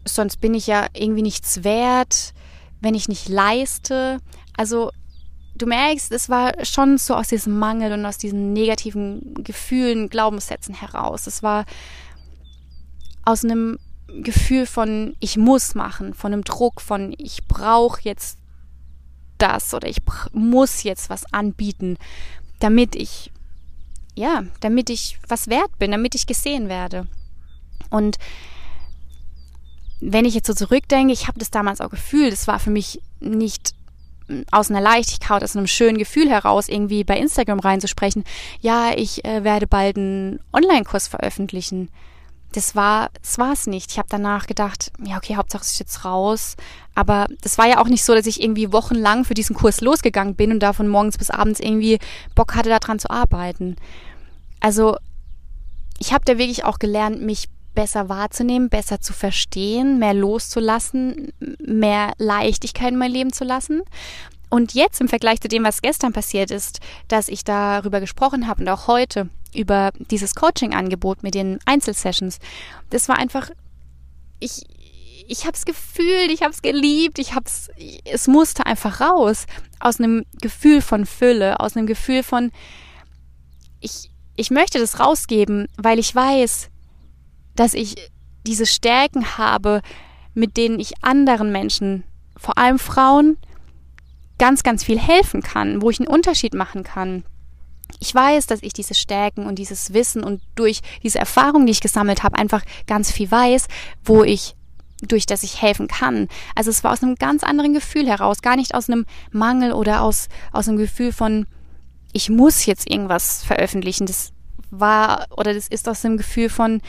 [0.04, 2.32] sonst bin ich ja irgendwie nichts wert,
[2.80, 4.18] wenn ich nicht leiste.
[4.56, 4.90] Also
[5.54, 10.74] du merkst, es war schon so aus diesem Mangel und aus diesen negativen Gefühlen, Glaubenssätzen
[10.74, 11.26] heraus.
[11.26, 11.64] Es war
[13.24, 18.38] aus einem Gefühl von ich muss machen, von einem Druck, von ich brauche jetzt
[19.42, 19.98] das oder ich
[20.32, 21.98] muss jetzt was anbieten,
[22.60, 23.30] damit ich
[24.14, 27.06] ja, damit ich was wert bin, damit ich gesehen werde.
[27.90, 28.18] Und
[30.00, 33.00] wenn ich jetzt so zurückdenke, ich habe das damals auch gefühlt, es war für mich
[33.20, 33.74] nicht
[34.50, 38.24] aus einer Leichtigkeit, aus einem schönen Gefühl heraus irgendwie bei Instagram reinzusprechen,
[38.60, 41.88] ja, ich äh, werde bald einen Online-Kurs veröffentlichen.
[42.52, 43.10] Das war,
[43.52, 43.90] es nicht.
[43.90, 46.56] Ich habe danach gedacht, ja, okay, Hauptsache es ist jetzt raus.
[46.94, 50.34] Aber das war ja auch nicht so, dass ich irgendwie wochenlang für diesen Kurs losgegangen
[50.34, 51.98] bin und da von morgens bis abends irgendwie
[52.34, 53.76] Bock hatte, daran zu arbeiten.
[54.60, 54.96] Also,
[55.98, 62.12] ich habe da wirklich auch gelernt, mich besser wahrzunehmen, besser zu verstehen, mehr loszulassen, mehr
[62.18, 63.82] Leichtigkeit in mein Leben zu lassen.
[64.52, 68.60] Und jetzt im Vergleich zu dem, was gestern passiert ist, dass ich darüber gesprochen habe
[68.60, 72.38] und auch heute über dieses Coaching-Angebot mit den Einzelsessions,
[72.90, 73.48] das war einfach,
[74.40, 74.66] ich,
[75.26, 77.70] ich habe es gefühlt, ich habe es geliebt, ich habe es,
[78.04, 79.46] es musste einfach raus
[79.80, 82.52] aus einem Gefühl von Fülle, aus einem Gefühl von,
[83.80, 86.68] ich, ich möchte das rausgeben, weil ich weiß,
[87.56, 87.94] dass ich
[88.46, 89.80] diese Stärken habe,
[90.34, 92.04] mit denen ich anderen Menschen,
[92.36, 93.38] vor allem Frauen,
[94.42, 97.22] ganz, ganz viel helfen kann, wo ich einen Unterschied machen kann.
[98.00, 101.80] Ich weiß, dass ich diese Stärken und dieses Wissen und durch diese Erfahrung, die ich
[101.80, 103.68] gesammelt habe, einfach ganz viel weiß,
[104.04, 104.56] wo ich
[105.00, 106.26] durch das ich helfen kann.
[106.56, 110.02] Also es war aus einem ganz anderen Gefühl heraus, gar nicht aus einem Mangel oder
[110.02, 111.46] aus, aus einem Gefühl von,
[112.12, 114.06] ich muss jetzt irgendwas veröffentlichen.
[114.06, 114.32] Das
[114.70, 116.80] war oder das ist aus dem Gefühl von,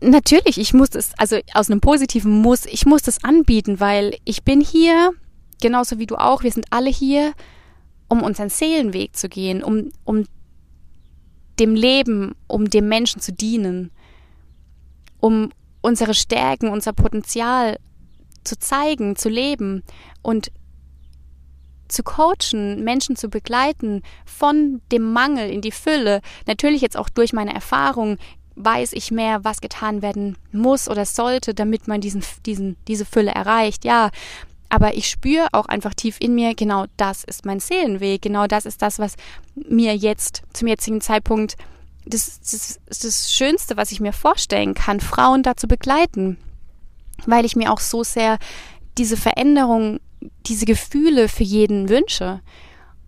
[0.00, 4.42] natürlich, ich muss es, also aus einem positiven Muss, ich muss das anbieten, weil ich
[4.42, 5.12] bin hier,
[5.60, 7.32] genauso wie du auch, wir sind alle hier,
[8.08, 10.26] um unseren Seelenweg zu gehen, um, um
[11.58, 13.90] dem Leben, um dem Menschen zu dienen,
[15.20, 17.78] um unsere Stärken, unser Potenzial
[18.44, 19.82] zu zeigen, zu leben
[20.22, 20.52] und
[21.88, 26.20] zu coachen, Menschen zu begleiten, von dem Mangel in die Fülle.
[26.46, 28.18] Natürlich jetzt auch durch meine Erfahrung
[28.56, 33.30] weiß ich mehr, was getan werden muss oder sollte, damit man diesen, diesen, diese Fülle
[33.30, 33.84] erreicht.
[33.84, 34.10] Ja,
[34.68, 38.66] aber ich spüre auch einfach tief in mir, genau das ist mein Seelenweg, genau das
[38.66, 39.14] ist das, was
[39.54, 41.56] mir jetzt zum jetzigen Zeitpunkt
[42.04, 46.38] das, das, das, Schönste, was ich mir vorstellen kann, Frauen dazu begleiten,
[47.26, 48.38] weil ich mir auch so sehr
[48.96, 49.98] diese Veränderung,
[50.46, 52.40] diese Gefühle für jeden wünsche.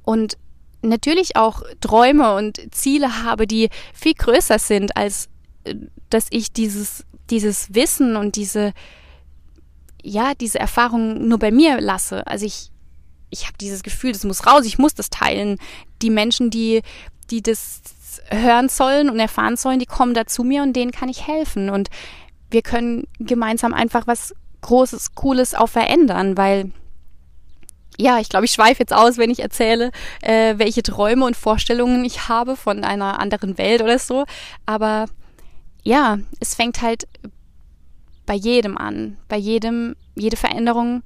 [0.03, 0.37] Und
[0.83, 5.29] natürlich auch Träume und Ziele habe, die viel größer sind, als
[5.65, 5.75] äh,
[6.11, 8.73] dass ich dieses, dieses Wissen und diese,
[10.03, 12.27] ja, diese Erfahrung nur bei mir lasse.
[12.27, 12.71] Also ich,
[13.31, 15.59] ich habe dieses Gefühl, das muss raus, ich muss das teilen.
[16.03, 16.83] Die Menschen, die,
[17.31, 17.81] die das
[18.31, 21.71] hören sollen und erfahren sollen, die kommen da zu mir und denen kann ich helfen.
[21.71, 21.89] Und
[22.51, 26.73] wir können gemeinsam einfach was Großes, Cooles auch verändern, weil
[28.01, 29.91] ja, ich glaube, ich schweife jetzt aus, wenn ich erzähle,
[30.23, 34.25] äh, welche Träume und Vorstellungen ich habe von einer anderen Welt oder so.
[34.67, 35.07] Aber
[35.83, 37.09] ja, es fängt halt
[38.29, 41.03] bei jedem an, bei jedem, jede Veränderung,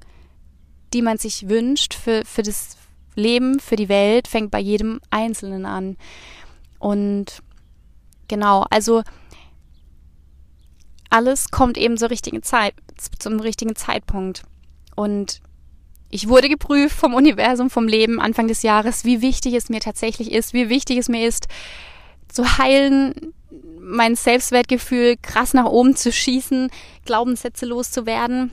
[0.93, 2.75] die man sich wünscht für, für das
[3.15, 5.95] Leben, für die Welt, fängt bei jedem Einzelnen an.
[6.79, 7.41] Und
[8.27, 9.03] genau, also
[11.09, 12.73] alles kommt eben zur richtigen Zeit,
[13.19, 14.43] zum richtigen Zeitpunkt.
[14.97, 15.41] Und
[16.09, 20.29] ich wurde geprüft vom Universum, vom Leben Anfang des Jahres, wie wichtig es mir tatsächlich
[20.29, 21.47] ist, wie wichtig es mir ist,
[22.27, 23.33] zu heilen,
[23.79, 26.69] mein Selbstwertgefühl krass nach oben zu schießen,
[27.05, 28.51] Glaubenssätze loszuwerden.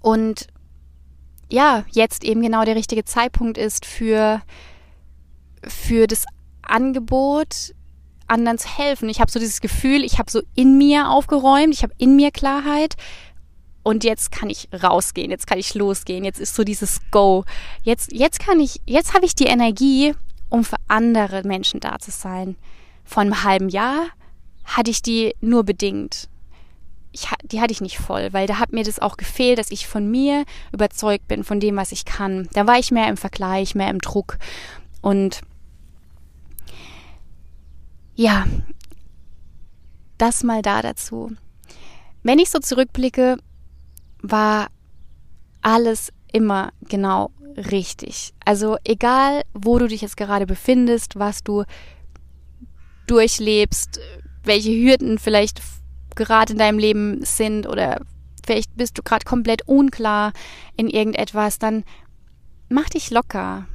[0.00, 0.48] Und
[1.50, 4.42] ja, jetzt eben genau der richtige Zeitpunkt ist für,
[5.62, 6.24] für das
[6.62, 7.74] Angebot,
[8.26, 9.08] anderen zu helfen.
[9.08, 12.30] Ich habe so dieses Gefühl, ich habe so in mir aufgeräumt, ich habe in mir
[12.30, 12.96] Klarheit
[13.82, 17.44] und jetzt kann ich rausgehen, jetzt kann ich losgehen, jetzt ist so dieses Go.
[17.82, 20.14] Jetzt, jetzt kann ich, jetzt habe ich die Energie,
[20.48, 22.56] um für andere Menschen da zu sein.
[23.04, 24.06] Vor einem halben Jahr
[24.64, 26.28] hatte ich die nur bedingt.
[27.12, 29.86] Ich, die hatte ich nicht voll, weil da hat mir das auch gefehlt, dass ich
[29.86, 32.48] von mir überzeugt bin, von dem, was ich kann.
[32.54, 34.38] Da war ich mehr im Vergleich, mehr im Druck.
[35.00, 35.42] Und
[38.16, 38.46] ja,
[40.18, 41.32] das mal da dazu.
[42.22, 43.36] Wenn ich so zurückblicke,
[44.22, 44.68] war
[45.62, 48.32] alles immer genau richtig.
[48.44, 51.64] Also egal, wo du dich jetzt gerade befindest, was du
[53.06, 54.00] durchlebst,
[54.44, 55.60] welche Hürden vielleicht
[56.14, 58.00] gerade in deinem Leben sind oder
[58.44, 60.32] vielleicht bist du gerade komplett unklar
[60.76, 61.84] in irgendetwas, dann
[62.68, 63.66] mach dich locker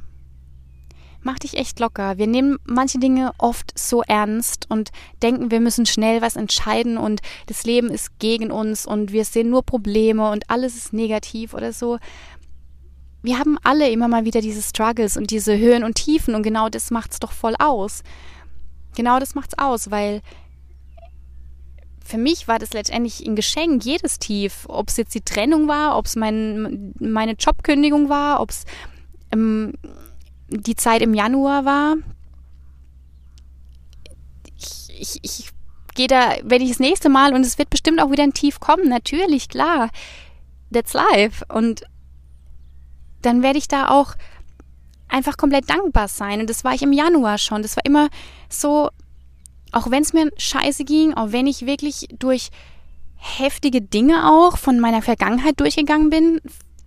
[1.22, 2.18] mach dich echt locker.
[2.18, 4.90] Wir nehmen manche Dinge oft so ernst und
[5.22, 9.50] denken, wir müssen schnell was entscheiden und das Leben ist gegen uns und wir sehen
[9.50, 11.98] nur Probleme und alles ist negativ oder so.
[13.22, 16.68] Wir haben alle immer mal wieder diese Struggles und diese Höhen und Tiefen und genau
[16.68, 18.02] das macht's doch voll aus.
[18.96, 20.22] Genau das macht's aus, weil
[22.04, 24.66] für mich war das letztendlich ein Geschenk, jedes Tief.
[24.68, 28.64] Ob es jetzt die Trennung war, ob es mein, meine Jobkündigung war, ob es
[29.32, 29.74] ähm,
[30.48, 31.96] die Zeit im Januar war.
[34.56, 35.50] Ich, ich, ich
[35.94, 38.58] gehe da, wenn ich das nächste Mal, und es wird bestimmt auch wieder ein Tief
[38.58, 39.90] kommen, natürlich, klar.
[40.72, 41.44] That's life.
[41.48, 41.84] Und
[43.22, 44.14] dann werde ich da auch
[45.10, 46.40] einfach komplett dankbar sein.
[46.40, 47.62] Und das war ich im Januar schon.
[47.62, 48.08] Das war immer
[48.48, 48.90] so,
[49.72, 52.50] auch wenn es mir scheiße ging, auch wenn ich wirklich durch
[53.16, 56.40] heftige Dinge auch von meiner Vergangenheit durchgegangen bin,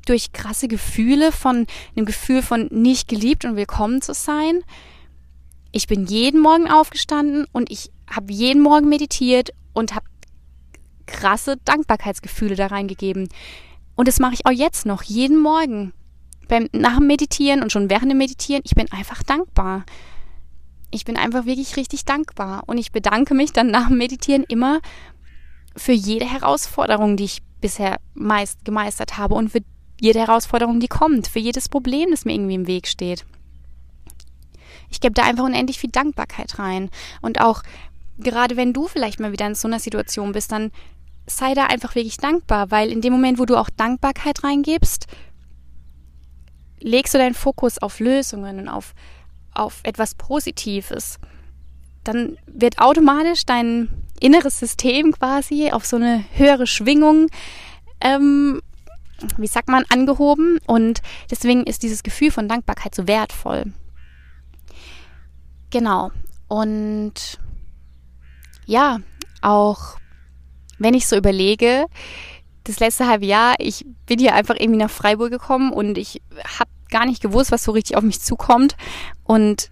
[0.05, 4.61] durch krasse Gefühle von einem Gefühl von nicht geliebt und willkommen zu sein.
[5.71, 10.05] Ich bin jeden Morgen aufgestanden und ich habe jeden Morgen meditiert und habe
[11.05, 13.29] krasse Dankbarkeitsgefühle da reingegeben.
[13.95, 15.93] Und das mache ich auch jetzt noch, jeden Morgen.
[16.47, 19.85] Beim, nach dem Meditieren und schon während dem Meditieren, ich bin einfach dankbar.
[20.91, 22.63] Ich bin einfach wirklich richtig dankbar.
[22.67, 24.79] Und ich bedanke mich dann nach dem Meditieren immer
[25.75, 29.61] für jede Herausforderung, die ich bisher meist gemeistert habe und für
[29.99, 33.25] jede Herausforderung, die kommt, für jedes Problem, das mir irgendwie im Weg steht.
[34.89, 36.89] Ich gebe da einfach unendlich viel Dankbarkeit rein.
[37.21, 37.63] Und auch
[38.19, 40.71] gerade wenn du vielleicht mal wieder in so einer Situation bist, dann
[41.25, 45.07] sei da einfach wirklich dankbar, weil in dem Moment, wo du auch Dankbarkeit reingibst,
[46.83, 48.93] legst du deinen Fokus auf Lösungen und auf,
[49.53, 51.17] auf etwas Positives,
[52.03, 57.27] dann wird automatisch dein inneres System quasi auf so eine höhere Schwingung,
[58.01, 58.61] ähm,
[59.37, 60.59] wie sagt man, angehoben.
[60.67, 63.73] Und deswegen ist dieses Gefühl von Dankbarkeit so wertvoll.
[65.71, 66.11] Genau.
[66.47, 67.39] Und
[68.65, 68.99] ja,
[69.41, 69.97] auch
[70.77, 71.85] wenn ich so überlege,
[72.65, 76.21] das letzte halbe Jahr, ich bin hier einfach irgendwie nach Freiburg gekommen und ich
[76.59, 78.77] habe gar nicht gewusst, was so richtig auf mich zukommt.
[79.25, 79.69] Und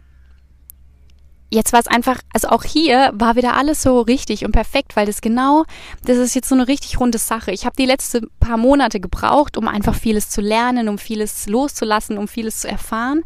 [1.52, 5.06] jetzt war es einfach, also auch hier war wieder alles so richtig und perfekt, weil
[5.06, 5.66] das genau,
[6.04, 7.52] das ist jetzt so eine richtig runde Sache.
[7.52, 12.18] Ich habe die letzten paar Monate gebraucht, um einfach vieles zu lernen, um vieles loszulassen,
[12.18, 13.24] um vieles zu erfahren.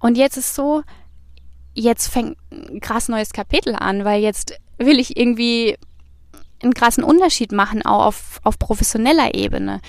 [0.00, 0.82] Und jetzt ist so,
[1.74, 5.76] jetzt fängt ein krass neues Kapitel an, weil jetzt will ich irgendwie
[6.62, 9.80] einen krassen Unterschied machen, auch auf, auf professioneller Ebene.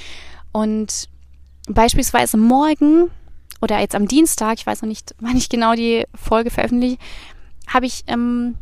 [0.52, 1.08] Und
[1.68, 3.10] beispielsweise morgen
[3.64, 6.98] oder jetzt am Dienstag, ich weiß noch nicht, wann ich genau die Folge veröffentliche,
[7.66, 8.58] habe ich ähm,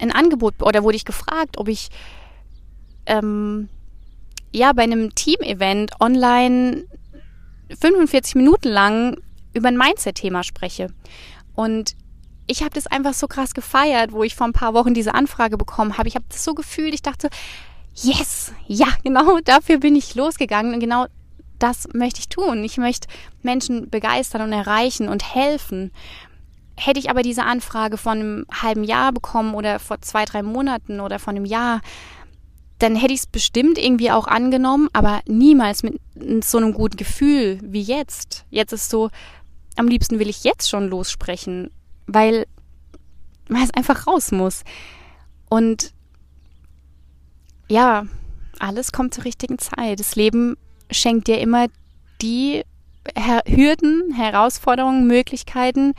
[0.00, 1.90] ein Angebot oder wurde ich gefragt, ob ich
[3.06, 3.68] ähm,
[4.52, 6.86] ja bei einem Team-Event online
[7.80, 9.16] 45 Minuten lang
[9.54, 10.88] über ein Mindset-Thema spreche.
[11.54, 11.94] Und
[12.48, 15.56] ich habe das einfach so krass gefeiert, wo ich vor ein paar Wochen diese Anfrage
[15.56, 16.08] bekommen habe.
[16.08, 17.30] Ich habe das so gefühlt, ich dachte,
[17.94, 21.06] yes, ja, genau dafür bin ich losgegangen und genau
[21.58, 22.64] das möchte ich tun.
[22.64, 23.08] Ich möchte
[23.42, 25.92] Menschen begeistern und erreichen und helfen.
[26.76, 31.00] Hätte ich aber diese Anfrage vor einem halben Jahr bekommen oder vor zwei, drei Monaten
[31.00, 31.80] oder vor einem Jahr,
[32.78, 35.98] dann hätte ich es bestimmt irgendwie auch angenommen, aber niemals mit
[36.44, 38.44] so einem guten Gefühl wie jetzt.
[38.50, 39.08] Jetzt ist so,
[39.76, 41.70] am liebsten will ich jetzt schon lossprechen
[42.06, 42.46] weil,
[43.48, 44.62] weil es einfach raus muss.
[45.48, 45.92] Und
[47.68, 48.06] ja,
[48.58, 50.00] alles kommt zur richtigen Zeit.
[50.00, 50.56] Das Leben
[50.90, 51.66] schenkt dir immer
[52.22, 52.62] die
[53.16, 55.94] Her Hürden, Herausforderungen, Möglichkeiten,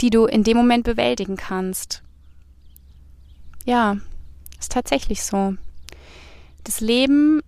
[0.00, 2.02] die du in dem Moment bewältigen kannst.
[3.64, 3.96] Ja,
[4.58, 5.54] ist tatsächlich so.
[6.64, 7.40] Das Leben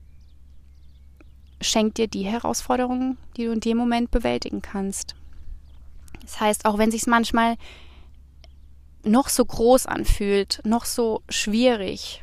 [1.61, 5.15] schenkt dir die Herausforderungen, die du in dem Moment bewältigen kannst.
[6.23, 7.57] Das heißt, auch wenn sich manchmal
[9.03, 12.23] noch so groß anfühlt, noch so schwierig.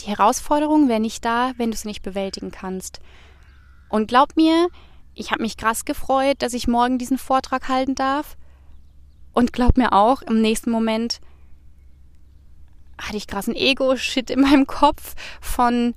[0.00, 3.00] Die Herausforderung wäre nicht da, wenn du es nicht bewältigen kannst.
[3.88, 4.68] Und glaub mir,
[5.14, 8.36] ich habe mich krass gefreut, dass ich morgen diesen Vortrag halten darf.
[9.32, 11.20] Und glaub mir auch, im nächsten Moment
[13.00, 15.94] hatte ich krassen Ego-Shit in meinem Kopf von,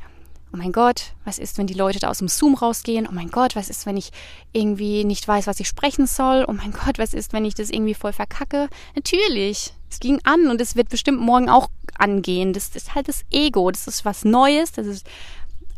[0.53, 3.07] oh mein Gott, was ist, wenn die Leute da aus dem Zoom rausgehen?
[3.07, 4.11] Oh mein Gott, was ist, wenn ich
[4.53, 6.45] irgendwie nicht weiß, was ich sprechen soll?
[6.47, 8.69] Oh mein Gott, was ist, wenn ich das irgendwie voll verkacke?
[8.95, 12.53] Natürlich, es ging an und es wird bestimmt morgen auch angehen.
[12.53, 15.07] Das, das ist halt das Ego, das ist was Neues, das ist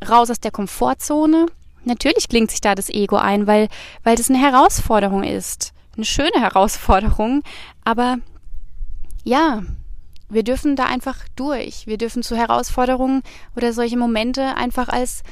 [0.07, 1.47] raus aus der Komfortzone.
[1.86, 3.68] Natürlich klingt sich da das Ego ein, weil,
[4.04, 5.74] weil das eine Herausforderung ist.
[5.96, 7.44] Eine schöne Herausforderung,
[7.84, 8.18] aber
[9.24, 9.62] ja,
[10.30, 11.86] wir dürfen da einfach durch.
[11.86, 13.22] Wir dürfen zu Herausforderungen
[13.56, 15.24] oder solche Momente einfach als,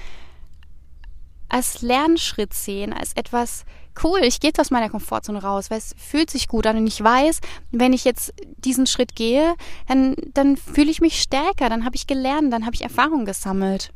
[1.49, 3.65] als Lernschritt sehen, als etwas
[4.03, 4.19] cool.
[4.21, 7.03] Ich gehe jetzt aus meiner Komfortzone raus, weil es fühlt sich gut an und ich
[7.03, 7.41] weiß,
[7.71, 9.55] wenn ich jetzt diesen Schritt gehe,
[9.87, 13.91] dann, dann fühle ich mich stärker, dann habe ich gelernt, dann habe ich Erfahrung gesammelt.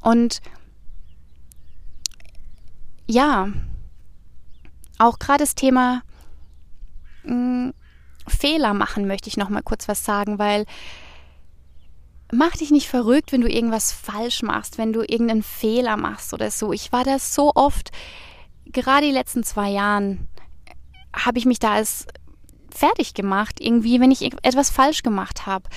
[0.00, 0.40] Und
[3.06, 3.48] ja,
[4.98, 6.02] auch gerade das Thema
[7.24, 7.74] mh, mm,
[8.28, 10.66] Fehler machen, möchte ich noch mal kurz was sagen, weil
[12.32, 16.50] mach dich nicht verrückt, wenn du irgendwas falsch machst, wenn du irgendeinen Fehler machst oder
[16.50, 16.72] so.
[16.72, 17.92] Ich war da so oft,
[18.64, 20.28] gerade die letzten zwei Jahren,
[21.14, 22.06] habe ich mich da als
[22.70, 25.68] fertig gemacht, irgendwie, wenn ich etwas falsch gemacht habe.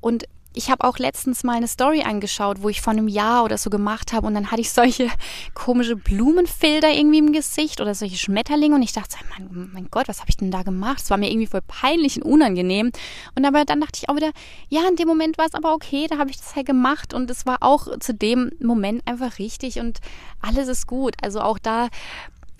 [0.00, 0.24] Und
[0.54, 3.70] ich habe auch letztens mal eine Story angeschaut, wo ich vor einem Jahr oder so
[3.70, 5.08] gemacht habe und dann hatte ich solche
[5.54, 10.20] komische Blumenfilter irgendwie im Gesicht oder solche Schmetterlinge und ich dachte, mein, mein Gott, was
[10.20, 11.00] habe ich denn da gemacht?
[11.02, 12.90] Es war mir irgendwie voll peinlich und unangenehm.
[13.36, 14.32] Und aber dann dachte ich auch wieder,
[14.68, 17.30] ja, in dem Moment war es aber okay, da habe ich das halt gemacht und
[17.30, 19.98] es war auch zu dem Moment einfach richtig und
[20.40, 21.14] alles ist gut.
[21.22, 21.88] Also auch da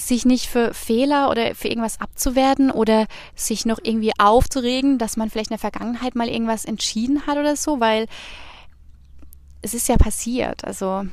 [0.00, 5.28] sich nicht für Fehler oder für irgendwas abzuwerten oder sich noch irgendwie aufzuregen, dass man
[5.28, 8.06] vielleicht in der Vergangenheit mal irgendwas entschieden hat oder so, weil
[9.60, 10.64] es ist ja passiert.
[10.64, 11.04] Also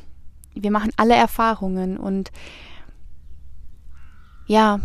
[0.53, 2.31] wir machen alle Erfahrungen und
[4.47, 4.79] ja,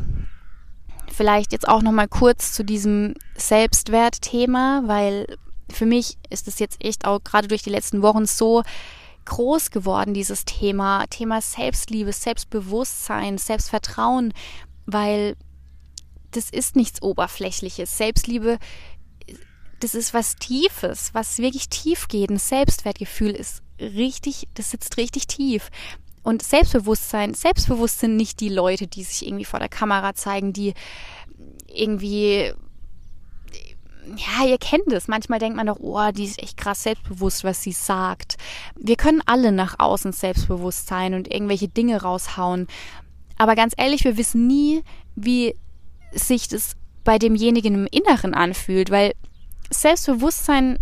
[1.12, 5.36] vielleicht jetzt auch noch mal kurz zu diesem Selbstwertthema, weil
[5.70, 8.62] für mich ist es jetzt echt auch gerade durch die letzten Wochen so
[9.24, 14.32] groß geworden, dieses Thema, Thema Selbstliebe, Selbstbewusstsein, Selbstvertrauen,
[14.86, 15.36] weil
[16.30, 17.96] das ist nichts Oberflächliches.
[17.96, 18.58] Selbstliebe,
[19.80, 22.30] das ist was Tiefes, was wirklich tief geht.
[22.30, 25.70] Ein Selbstwertgefühl ist richtig, das sitzt richtig tief.
[26.22, 30.74] Und Selbstbewusstsein, selbstbewusst sind nicht die Leute, die sich irgendwie vor der Kamera zeigen, die
[31.66, 32.52] irgendwie
[34.16, 35.08] ja, ihr kennt es.
[35.08, 38.36] Manchmal denkt man doch, oh, die ist echt krass selbstbewusst, was sie sagt.
[38.76, 42.66] Wir können alle nach außen selbstbewusst sein und irgendwelche Dinge raushauen.
[43.38, 44.82] Aber ganz ehrlich, wir wissen nie,
[45.14, 45.56] wie
[46.12, 49.14] sich das bei demjenigen im Inneren anfühlt, weil
[49.70, 50.78] Selbstbewusstsein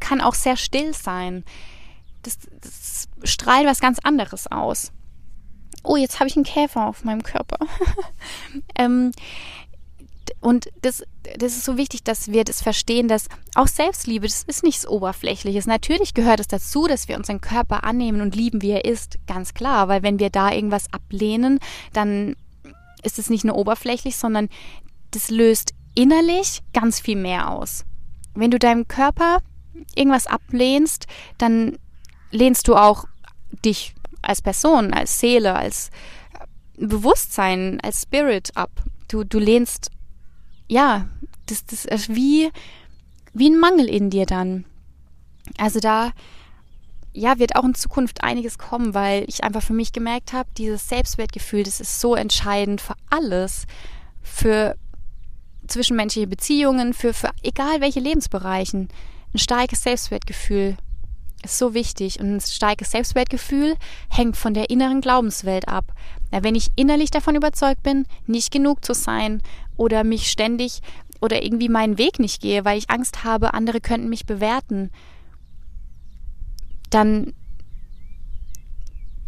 [0.00, 1.44] kann auch sehr still sein.
[2.22, 4.92] Das, das strahlt was ganz anderes aus.
[5.84, 7.58] Oh, jetzt habe ich einen Käfer auf meinem Körper.
[8.76, 9.12] ähm,
[10.40, 11.02] und das,
[11.38, 15.66] das ist so wichtig, dass wir das verstehen, dass auch Selbstliebe, das ist nichts Oberflächliches.
[15.66, 19.54] Natürlich gehört es dazu, dass wir unseren Körper annehmen und lieben, wie er ist, ganz
[19.54, 19.88] klar.
[19.88, 21.60] Weil wenn wir da irgendwas ablehnen,
[21.92, 22.36] dann
[23.02, 24.48] ist es nicht nur oberflächlich, sondern
[25.10, 27.84] das löst innerlich ganz viel mehr aus.
[28.34, 29.38] Wenn du deinem Körper
[29.94, 31.06] irgendwas ablehnst,
[31.38, 31.78] dann
[32.30, 33.04] lehnst du auch
[33.64, 35.90] dich als Person, als Seele, als
[36.76, 38.70] Bewusstsein, als Spirit ab.
[39.08, 39.90] Du, du lehnst
[40.72, 41.06] ja,
[41.46, 42.50] das, das ist wie,
[43.34, 44.64] wie ein Mangel in dir dann.
[45.58, 46.12] Also da,
[47.12, 50.88] ja, wird auch in Zukunft einiges kommen, weil ich einfach für mich gemerkt habe, dieses
[50.88, 53.66] Selbstwertgefühl, das ist so entscheidend für alles,
[54.22, 54.76] für
[55.66, 58.88] zwischenmenschliche Beziehungen, für, für egal welche Lebensbereichen.
[59.34, 60.78] Ein starkes Selbstwertgefühl
[61.44, 63.76] ist so wichtig und ein starkes Selbstwertgefühl
[64.08, 65.92] hängt von der inneren Glaubenswelt ab.
[66.32, 69.42] Ja, wenn ich innerlich davon überzeugt bin, nicht genug zu sein
[69.76, 70.80] oder mich ständig
[71.20, 74.90] oder irgendwie meinen Weg nicht gehe, weil ich Angst habe, andere könnten mich bewerten,
[76.90, 77.32] dann,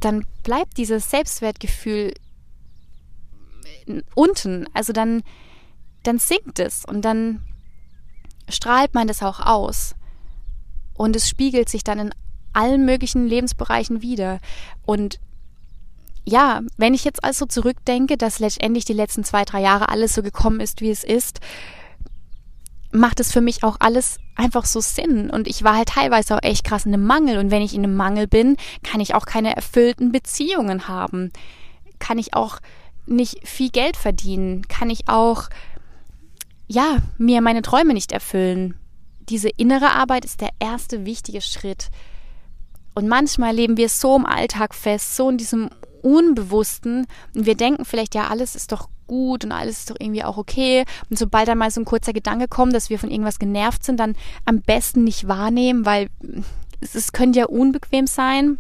[0.01, 2.15] dann bleibt dieses Selbstwertgefühl
[4.15, 4.67] unten.
[4.75, 5.23] Also dann,
[6.03, 7.43] dann sinkt es und dann
[8.49, 9.95] strahlt man das auch aus.
[10.95, 12.15] Und es spiegelt sich dann in
[12.53, 14.41] allen möglichen Lebensbereichen wieder.
[14.85, 15.19] Und
[16.25, 20.23] ja, wenn ich jetzt also zurückdenke, dass letztendlich die letzten zwei, drei Jahre alles so
[20.23, 21.41] gekommen ist, wie es ist,
[22.93, 25.29] macht es für mich auch alles einfach so Sinn.
[25.29, 27.39] Und ich war halt teilweise auch echt krass in einem Mangel.
[27.39, 31.33] Und wenn ich in einem Mangel bin, kann ich auch keine erfüllten Beziehungen haben.
[31.99, 32.59] Kann ich auch
[33.07, 34.67] nicht viel Geld verdienen.
[34.69, 35.51] Kann ich auch,
[36.69, 38.77] ja, mir meine Träume nicht erfüllen.
[39.29, 41.91] Diese innere Arbeit ist der erste wichtige Schritt.
[42.95, 45.69] Und manchmal leben wir so im Alltag fest, so in diesem
[46.05, 50.25] Unbewussten und wir denken vielleicht, ja, alles ist doch gut und alles ist doch irgendwie
[50.25, 50.85] auch okay.
[51.09, 53.99] Und sobald da mal so ein kurzer Gedanke kommt, dass wir von irgendwas genervt sind,
[53.99, 56.09] dann am besten nicht wahrnehmen, weil
[56.81, 58.59] es, es könnte ja unbequem sein.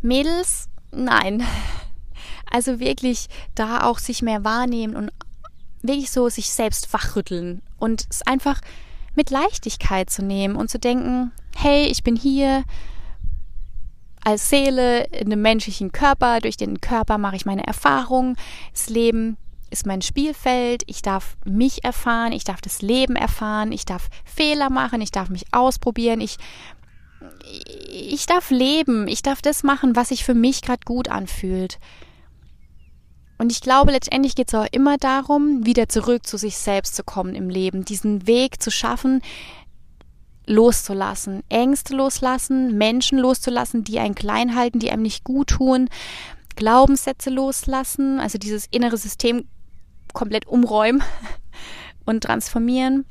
[0.00, 1.42] Mädels, nein.
[2.50, 5.10] Also wirklich da auch sich mehr wahrnehmen und
[5.82, 8.60] wirklich so sich selbst wachrütteln und es einfach
[9.16, 12.64] mit Leichtigkeit zu nehmen und zu denken, hey, ich bin hier,
[14.24, 16.40] als Seele in einem menschlichen Körper.
[16.40, 18.36] Durch den Körper mache ich meine Erfahrungen.
[18.72, 19.36] Das Leben
[19.70, 20.82] ist mein Spielfeld.
[20.86, 22.32] Ich darf mich erfahren.
[22.32, 23.72] Ich darf das Leben erfahren.
[23.72, 25.00] Ich darf Fehler machen.
[25.00, 26.20] Ich darf mich ausprobieren.
[26.20, 26.38] Ich,
[27.90, 29.08] ich darf leben.
[29.08, 31.78] Ich darf das machen, was sich für mich gerade gut anfühlt.
[33.36, 37.02] Und ich glaube, letztendlich geht es auch immer darum, wieder zurück zu sich selbst zu
[37.02, 39.22] kommen im Leben, diesen Weg zu schaffen,
[40.46, 45.88] loszulassen, Ängste loslassen, Menschen loszulassen, die einen klein halten, die einem nicht gut tun,
[46.56, 49.46] Glaubenssätze loslassen, also dieses innere System
[50.12, 51.02] komplett umräumen
[52.04, 53.04] und transformieren.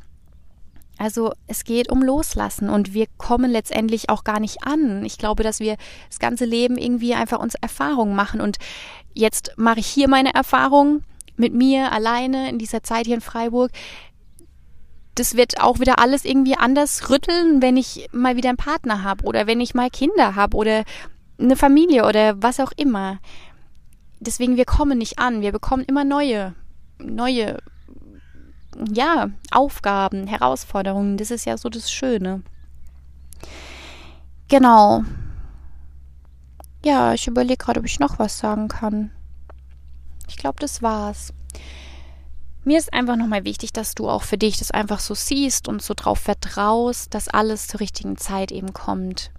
[0.97, 5.03] Also es geht um Loslassen und wir kommen letztendlich auch gar nicht an.
[5.03, 5.75] Ich glaube, dass wir
[6.07, 8.57] das ganze Leben irgendwie einfach uns Erfahrungen machen und
[9.13, 11.03] jetzt mache ich hier meine Erfahrung
[11.35, 13.71] mit mir alleine in dieser Zeit hier in Freiburg
[15.15, 19.23] das wird auch wieder alles irgendwie anders rütteln, wenn ich mal wieder einen Partner habe
[19.25, 20.83] oder wenn ich mal Kinder habe oder
[21.39, 23.19] eine Familie oder was auch immer.
[24.19, 25.41] Deswegen, wir kommen nicht an.
[25.41, 26.55] Wir bekommen immer neue,
[26.97, 27.57] neue,
[28.91, 31.17] ja, Aufgaben, Herausforderungen.
[31.17, 32.41] Das ist ja so das Schöne.
[34.47, 35.03] Genau.
[36.85, 39.11] Ja, ich überlege gerade, ob ich noch was sagen kann.
[40.27, 41.33] Ich glaube, das war's
[42.65, 45.81] mir ist einfach nochmal wichtig, dass du auch für dich das einfach so siehst und
[45.81, 49.31] so drauf vertraust, dass alles zur richtigen Zeit eben kommt.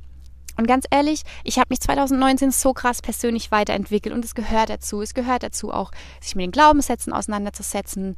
[0.56, 5.02] Und ganz ehrlich, ich habe mich 2019 so krass persönlich weiterentwickelt und es gehört dazu.
[5.02, 8.16] Es gehört dazu auch, sich mit den Glaubenssätzen auseinanderzusetzen,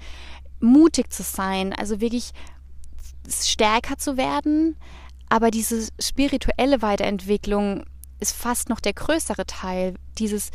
[0.60, 2.32] mutig zu sein, also wirklich
[3.28, 4.76] stärker zu werden.
[5.28, 7.84] Aber diese spirituelle Weiterentwicklung
[8.20, 9.94] ist fast noch der größere Teil.
[10.18, 10.50] Dieses,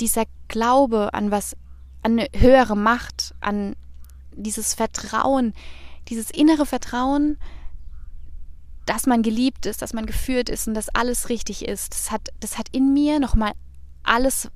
[0.00, 1.56] dieser Glaube an was,
[2.02, 3.76] an eine höhere Macht, an
[4.42, 5.54] dieses Vertrauen,
[6.08, 7.38] dieses innere Vertrauen,
[8.86, 11.92] dass man geliebt ist, dass man geführt ist und dass alles richtig ist.
[11.92, 13.52] Das hat, das hat in mir nochmal
[14.02, 14.50] alles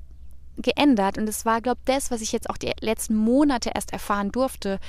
[0.57, 1.17] geändert.
[1.17, 4.31] Und es war, glaube ich, das, was ich jetzt auch die letzten Monate erst erfahren
[4.31, 4.79] durfte,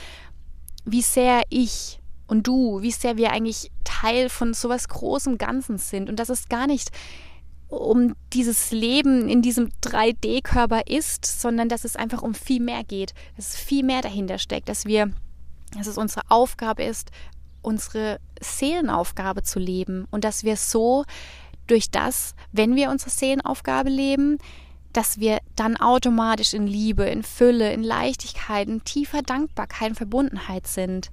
[0.85, 5.77] wie sehr ich und du, wie sehr wir eigentlich Teil von so was großem Ganzen
[5.77, 6.09] sind.
[6.09, 6.91] Und dass es gar nicht
[7.77, 13.15] um dieses Leben in diesem 3D-Körper ist, sondern dass es einfach um viel mehr geht,
[13.37, 15.13] dass viel mehr dahinter steckt, dass wir,
[15.77, 17.11] dass es unsere Aufgabe ist,
[17.63, 21.05] unsere Seelenaufgabe zu leben und dass wir so
[21.67, 24.39] durch das, wenn wir unsere Seelenaufgabe leben,
[24.93, 30.67] dass wir dann automatisch in Liebe, in Fülle, in Leichtigkeit, in tiefer Dankbarkeit und Verbundenheit
[30.67, 31.11] sind.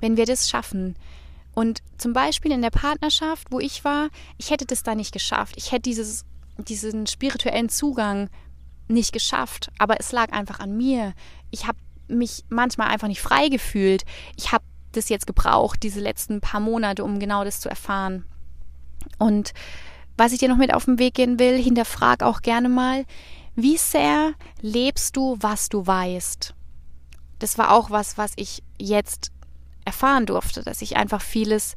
[0.00, 0.94] Wenn wir das schaffen.
[1.58, 5.56] Und zum Beispiel in der Partnerschaft, wo ich war, ich hätte das da nicht geschafft.
[5.56, 6.24] Ich hätte dieses,
[6.56, 8.30] diesen spirituellen Zugang
[8.86, 9.72] nicht geschafft.
[9.76, 11.14] Aber es lag einfach an mir.
[11.50, 14.04] Ich habe mich manchmal einfach nicht frei gefühlt.
[14.36, 18.24] Ich habe das jetzt gebraucht, diese letzten paar Monate, um genau das zu erfahren.
[19.18, 19.52] Und
[20.16, 23.04] was ich dir noch mit auf den Weg gehen will, hinterfrag auch gerne mal,
[23.56, 26.54] wie sehr lebst du, was du weißt?
[27.40, 29.32] Das war auch was, was ich jetzt
[29.88, 31.74] erfahren durfte, dass ich einfach vieles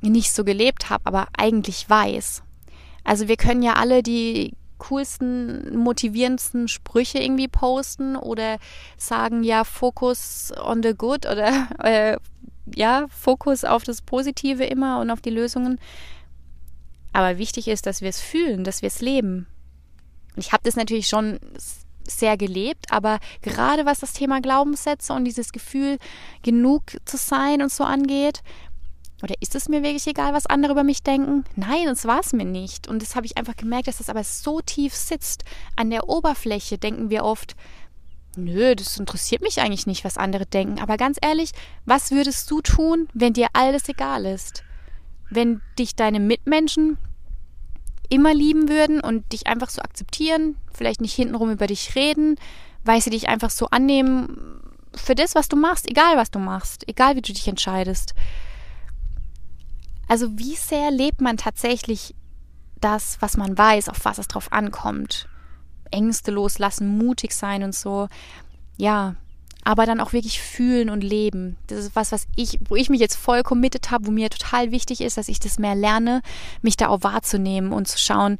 [0.00, 2.42] nicht so gelebt habe, aber eigentlich weiß.
[3.02, 8.58] Also wir können ja alle die coolsten, motivierendsten Sprüche irgendwie posten oder
[8.96, 12.16] sagen, ja, Fokus on the good oder äh,
[12.74, 15.80] ja, Fokus auf das Positive immer und auf die Lösungen.
[17.12, 19.46] Aber wichtig ist, dass wir es fühlen, dass wir es leben.
[20.34, 21.38] Und ich habe das natürlich schon
[22.06, 25.98] sehr gelebt, aber gerade was das Thema Glaubenssätze und dieses Gefühl,
[26.42, 28.42] genug zu sein und so angeht,
[29.22, 31.44] oder ist es mir wirklich egal, was andere über mich denken?
[31.56, 32.88] Nein, das war es mir nicht.
[32.88, 35.44] Und das habe ich einfach gemerkt, dass das aber so tief sitzt.
[35.76, 37.56] An der Oberfläche denken wir oft,
[38.36, 40.78] nö, das interessiert mich eigentlich nicht, was andere denken.
[40.78, 41.52] Aber ganz ehrlich,
[41.86, 44.62] was würdest du tun, wenn dir alles egal ist?
[45.30, 46.98] wenn dich deine Mitmenschen
[48.08, 52.36] immer lieben würden und dich einfach so akzeptieren, vielleicht nicht hintenrum über dich reden,
[52.84, 54.60] weil sie dich einfach so annehmen
[54.94, 58.14] für das, was du machst, egal was du machst, egal wie du dich entscheidest.
[60.08, 62.14] Also wie sehr lebt man tatsächlich
[62.80, 65.28] das, was man weiß, auf was es drauf ankommt?
[65.90, 68.08] Ängste loslassen, mutig sein und so.
[68.76, 69.14] Ja,
[69.64, 71.56] aber dann auch wirklich fühlen und leben.
[71.66, 74.70] Das ist was, was ich, wo ich mich jetzt voll committed habe, wo mir total
[74.70, 76.20] wichtig ist, dass ich das mehr lerne,
[76.60, 78.38] mich da auch wahrzunehmen und zu schauen,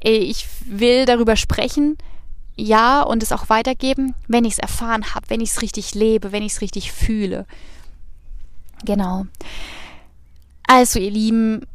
[0.00, 1.96] ich will darüber sprechen,
[2.54, 6.32] ja, und es auch weitergeben, wenn ich es erfahren habe, wenn ich es richtig lebe,
[6.32, 7.46] wenn ich es richtig fühle.
[8.84, 9.26] Genau.
[10.66, 11.66] Also, ihr Lieben,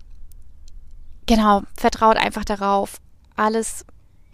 [1.25, 2.97] genau, vertraut einfach darauf.
[3.35, 3.85] Alles,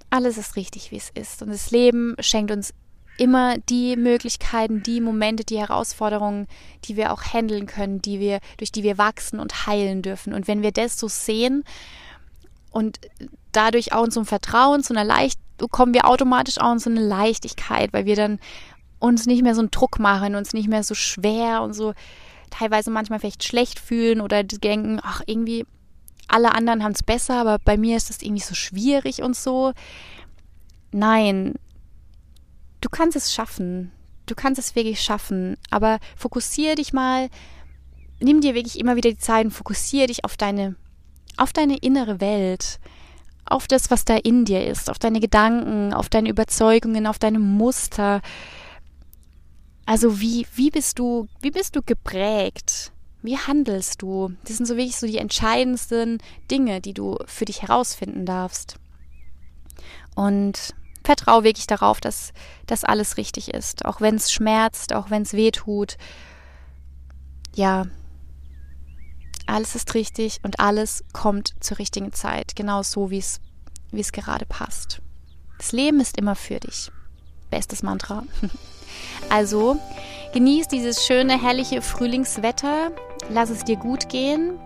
[0.09, 1.41] alles ist richtig, wie es ist.
[1.41, 2.73] Und das Leben schenkt uns
[3.17, 6.47] immer die Möglichkeiten, die Momente, die Herausforderungen,
[6.85, 10.33] die wir auch handeln können, die wir, durch die wir wachsen und heilen dürfen.
[10.33, 11.63] Und wenn wir das so sehen
[12.71, 12.99] und
[13.51, 15.39] dadurch auch ein Vertrauen, zu einer Leicht,
[15.71, 18.39] kommen wir automatisch auch in so eine Leichtigkeit, weil wir dann
[18.99, 21.93] uns nicht mehr so einen Druck machen, uns nicht mehr so schwer und so
[22.49, 25.65] teilweise manchmal vielleicht schlecht fühlen oder denken, ach, irgendwie
[26.27, 29.73] alle anderen haben es besser, aber bei mir ist das irgendwie so schwierig und so.
[30.91, 31.55] Nein,
[32.83, 33.91] du kannst es schaffen.
[34.25, 35.57] Du kannst es wirklich schaffen.
[35.69, 37.29] Aber fokussiere dich mal,
[38.19, 40.75] nimm dir wirklich immer wieder die Zeit und fokussiere dich auf deine,
[41.37, 42.79] auf deine innere Welt.
[43.45, 47.39] Auf das, was da in dir ist, auf deine Gedanken, auf deine Überzeugungen, auf deine
[47.39, 48.21] Muster.
[49.85, 52.93] Also wie, wie bist du, wie bist du geprägt?
[53.21, 54.33] Wie handelst du?
[54.45, 56.19] Das sind so wirklich so die entscheidendsten
[56.51, 58.77] Dinge, die du für dich herausfinden darfst.
[60.15, 60.73] Und
[61.03, 62.33] vertraue wirklich darauf, dass
[62.65, 63.85] das alles richtig ist.
[63.85, 65.97] Auch wenn es schmerzt, auch wenn es weh tut.
[67.55, 67.85] Ja,
[69.45, 72.55] alles ist richtig und alles kommt zur richtigen Zeit.
[72.55, 75.01] Genau so, wie es gerade passt.
[75.57, 76.91] Das Leben ist immer für dich.
[77.49, 78.23] Bestes Mantra.
[79.29, 79.79] Also,
[80.33, 82.91] genieß dieses schöne, herrliche Frühlingswetter.
[83.29, 84.59] Lass es dir gut gehen.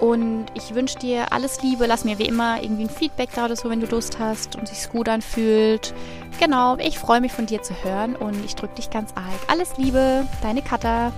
[0.00, 1.86] Und ich wünsche dir alles Liebe.
[1.86, 4.68] Lass mir wie immer irgendwie ein Feedback da oder so, wenn du Lust hast und
[4.68, 5.94] sich's gut anfühlt.
[6.40, 9.38] Genau, ich freue mich von dir zu hören und ich drücke dich ganz arg.
[9.46, 11.12] Alles Liebe, deine Katha.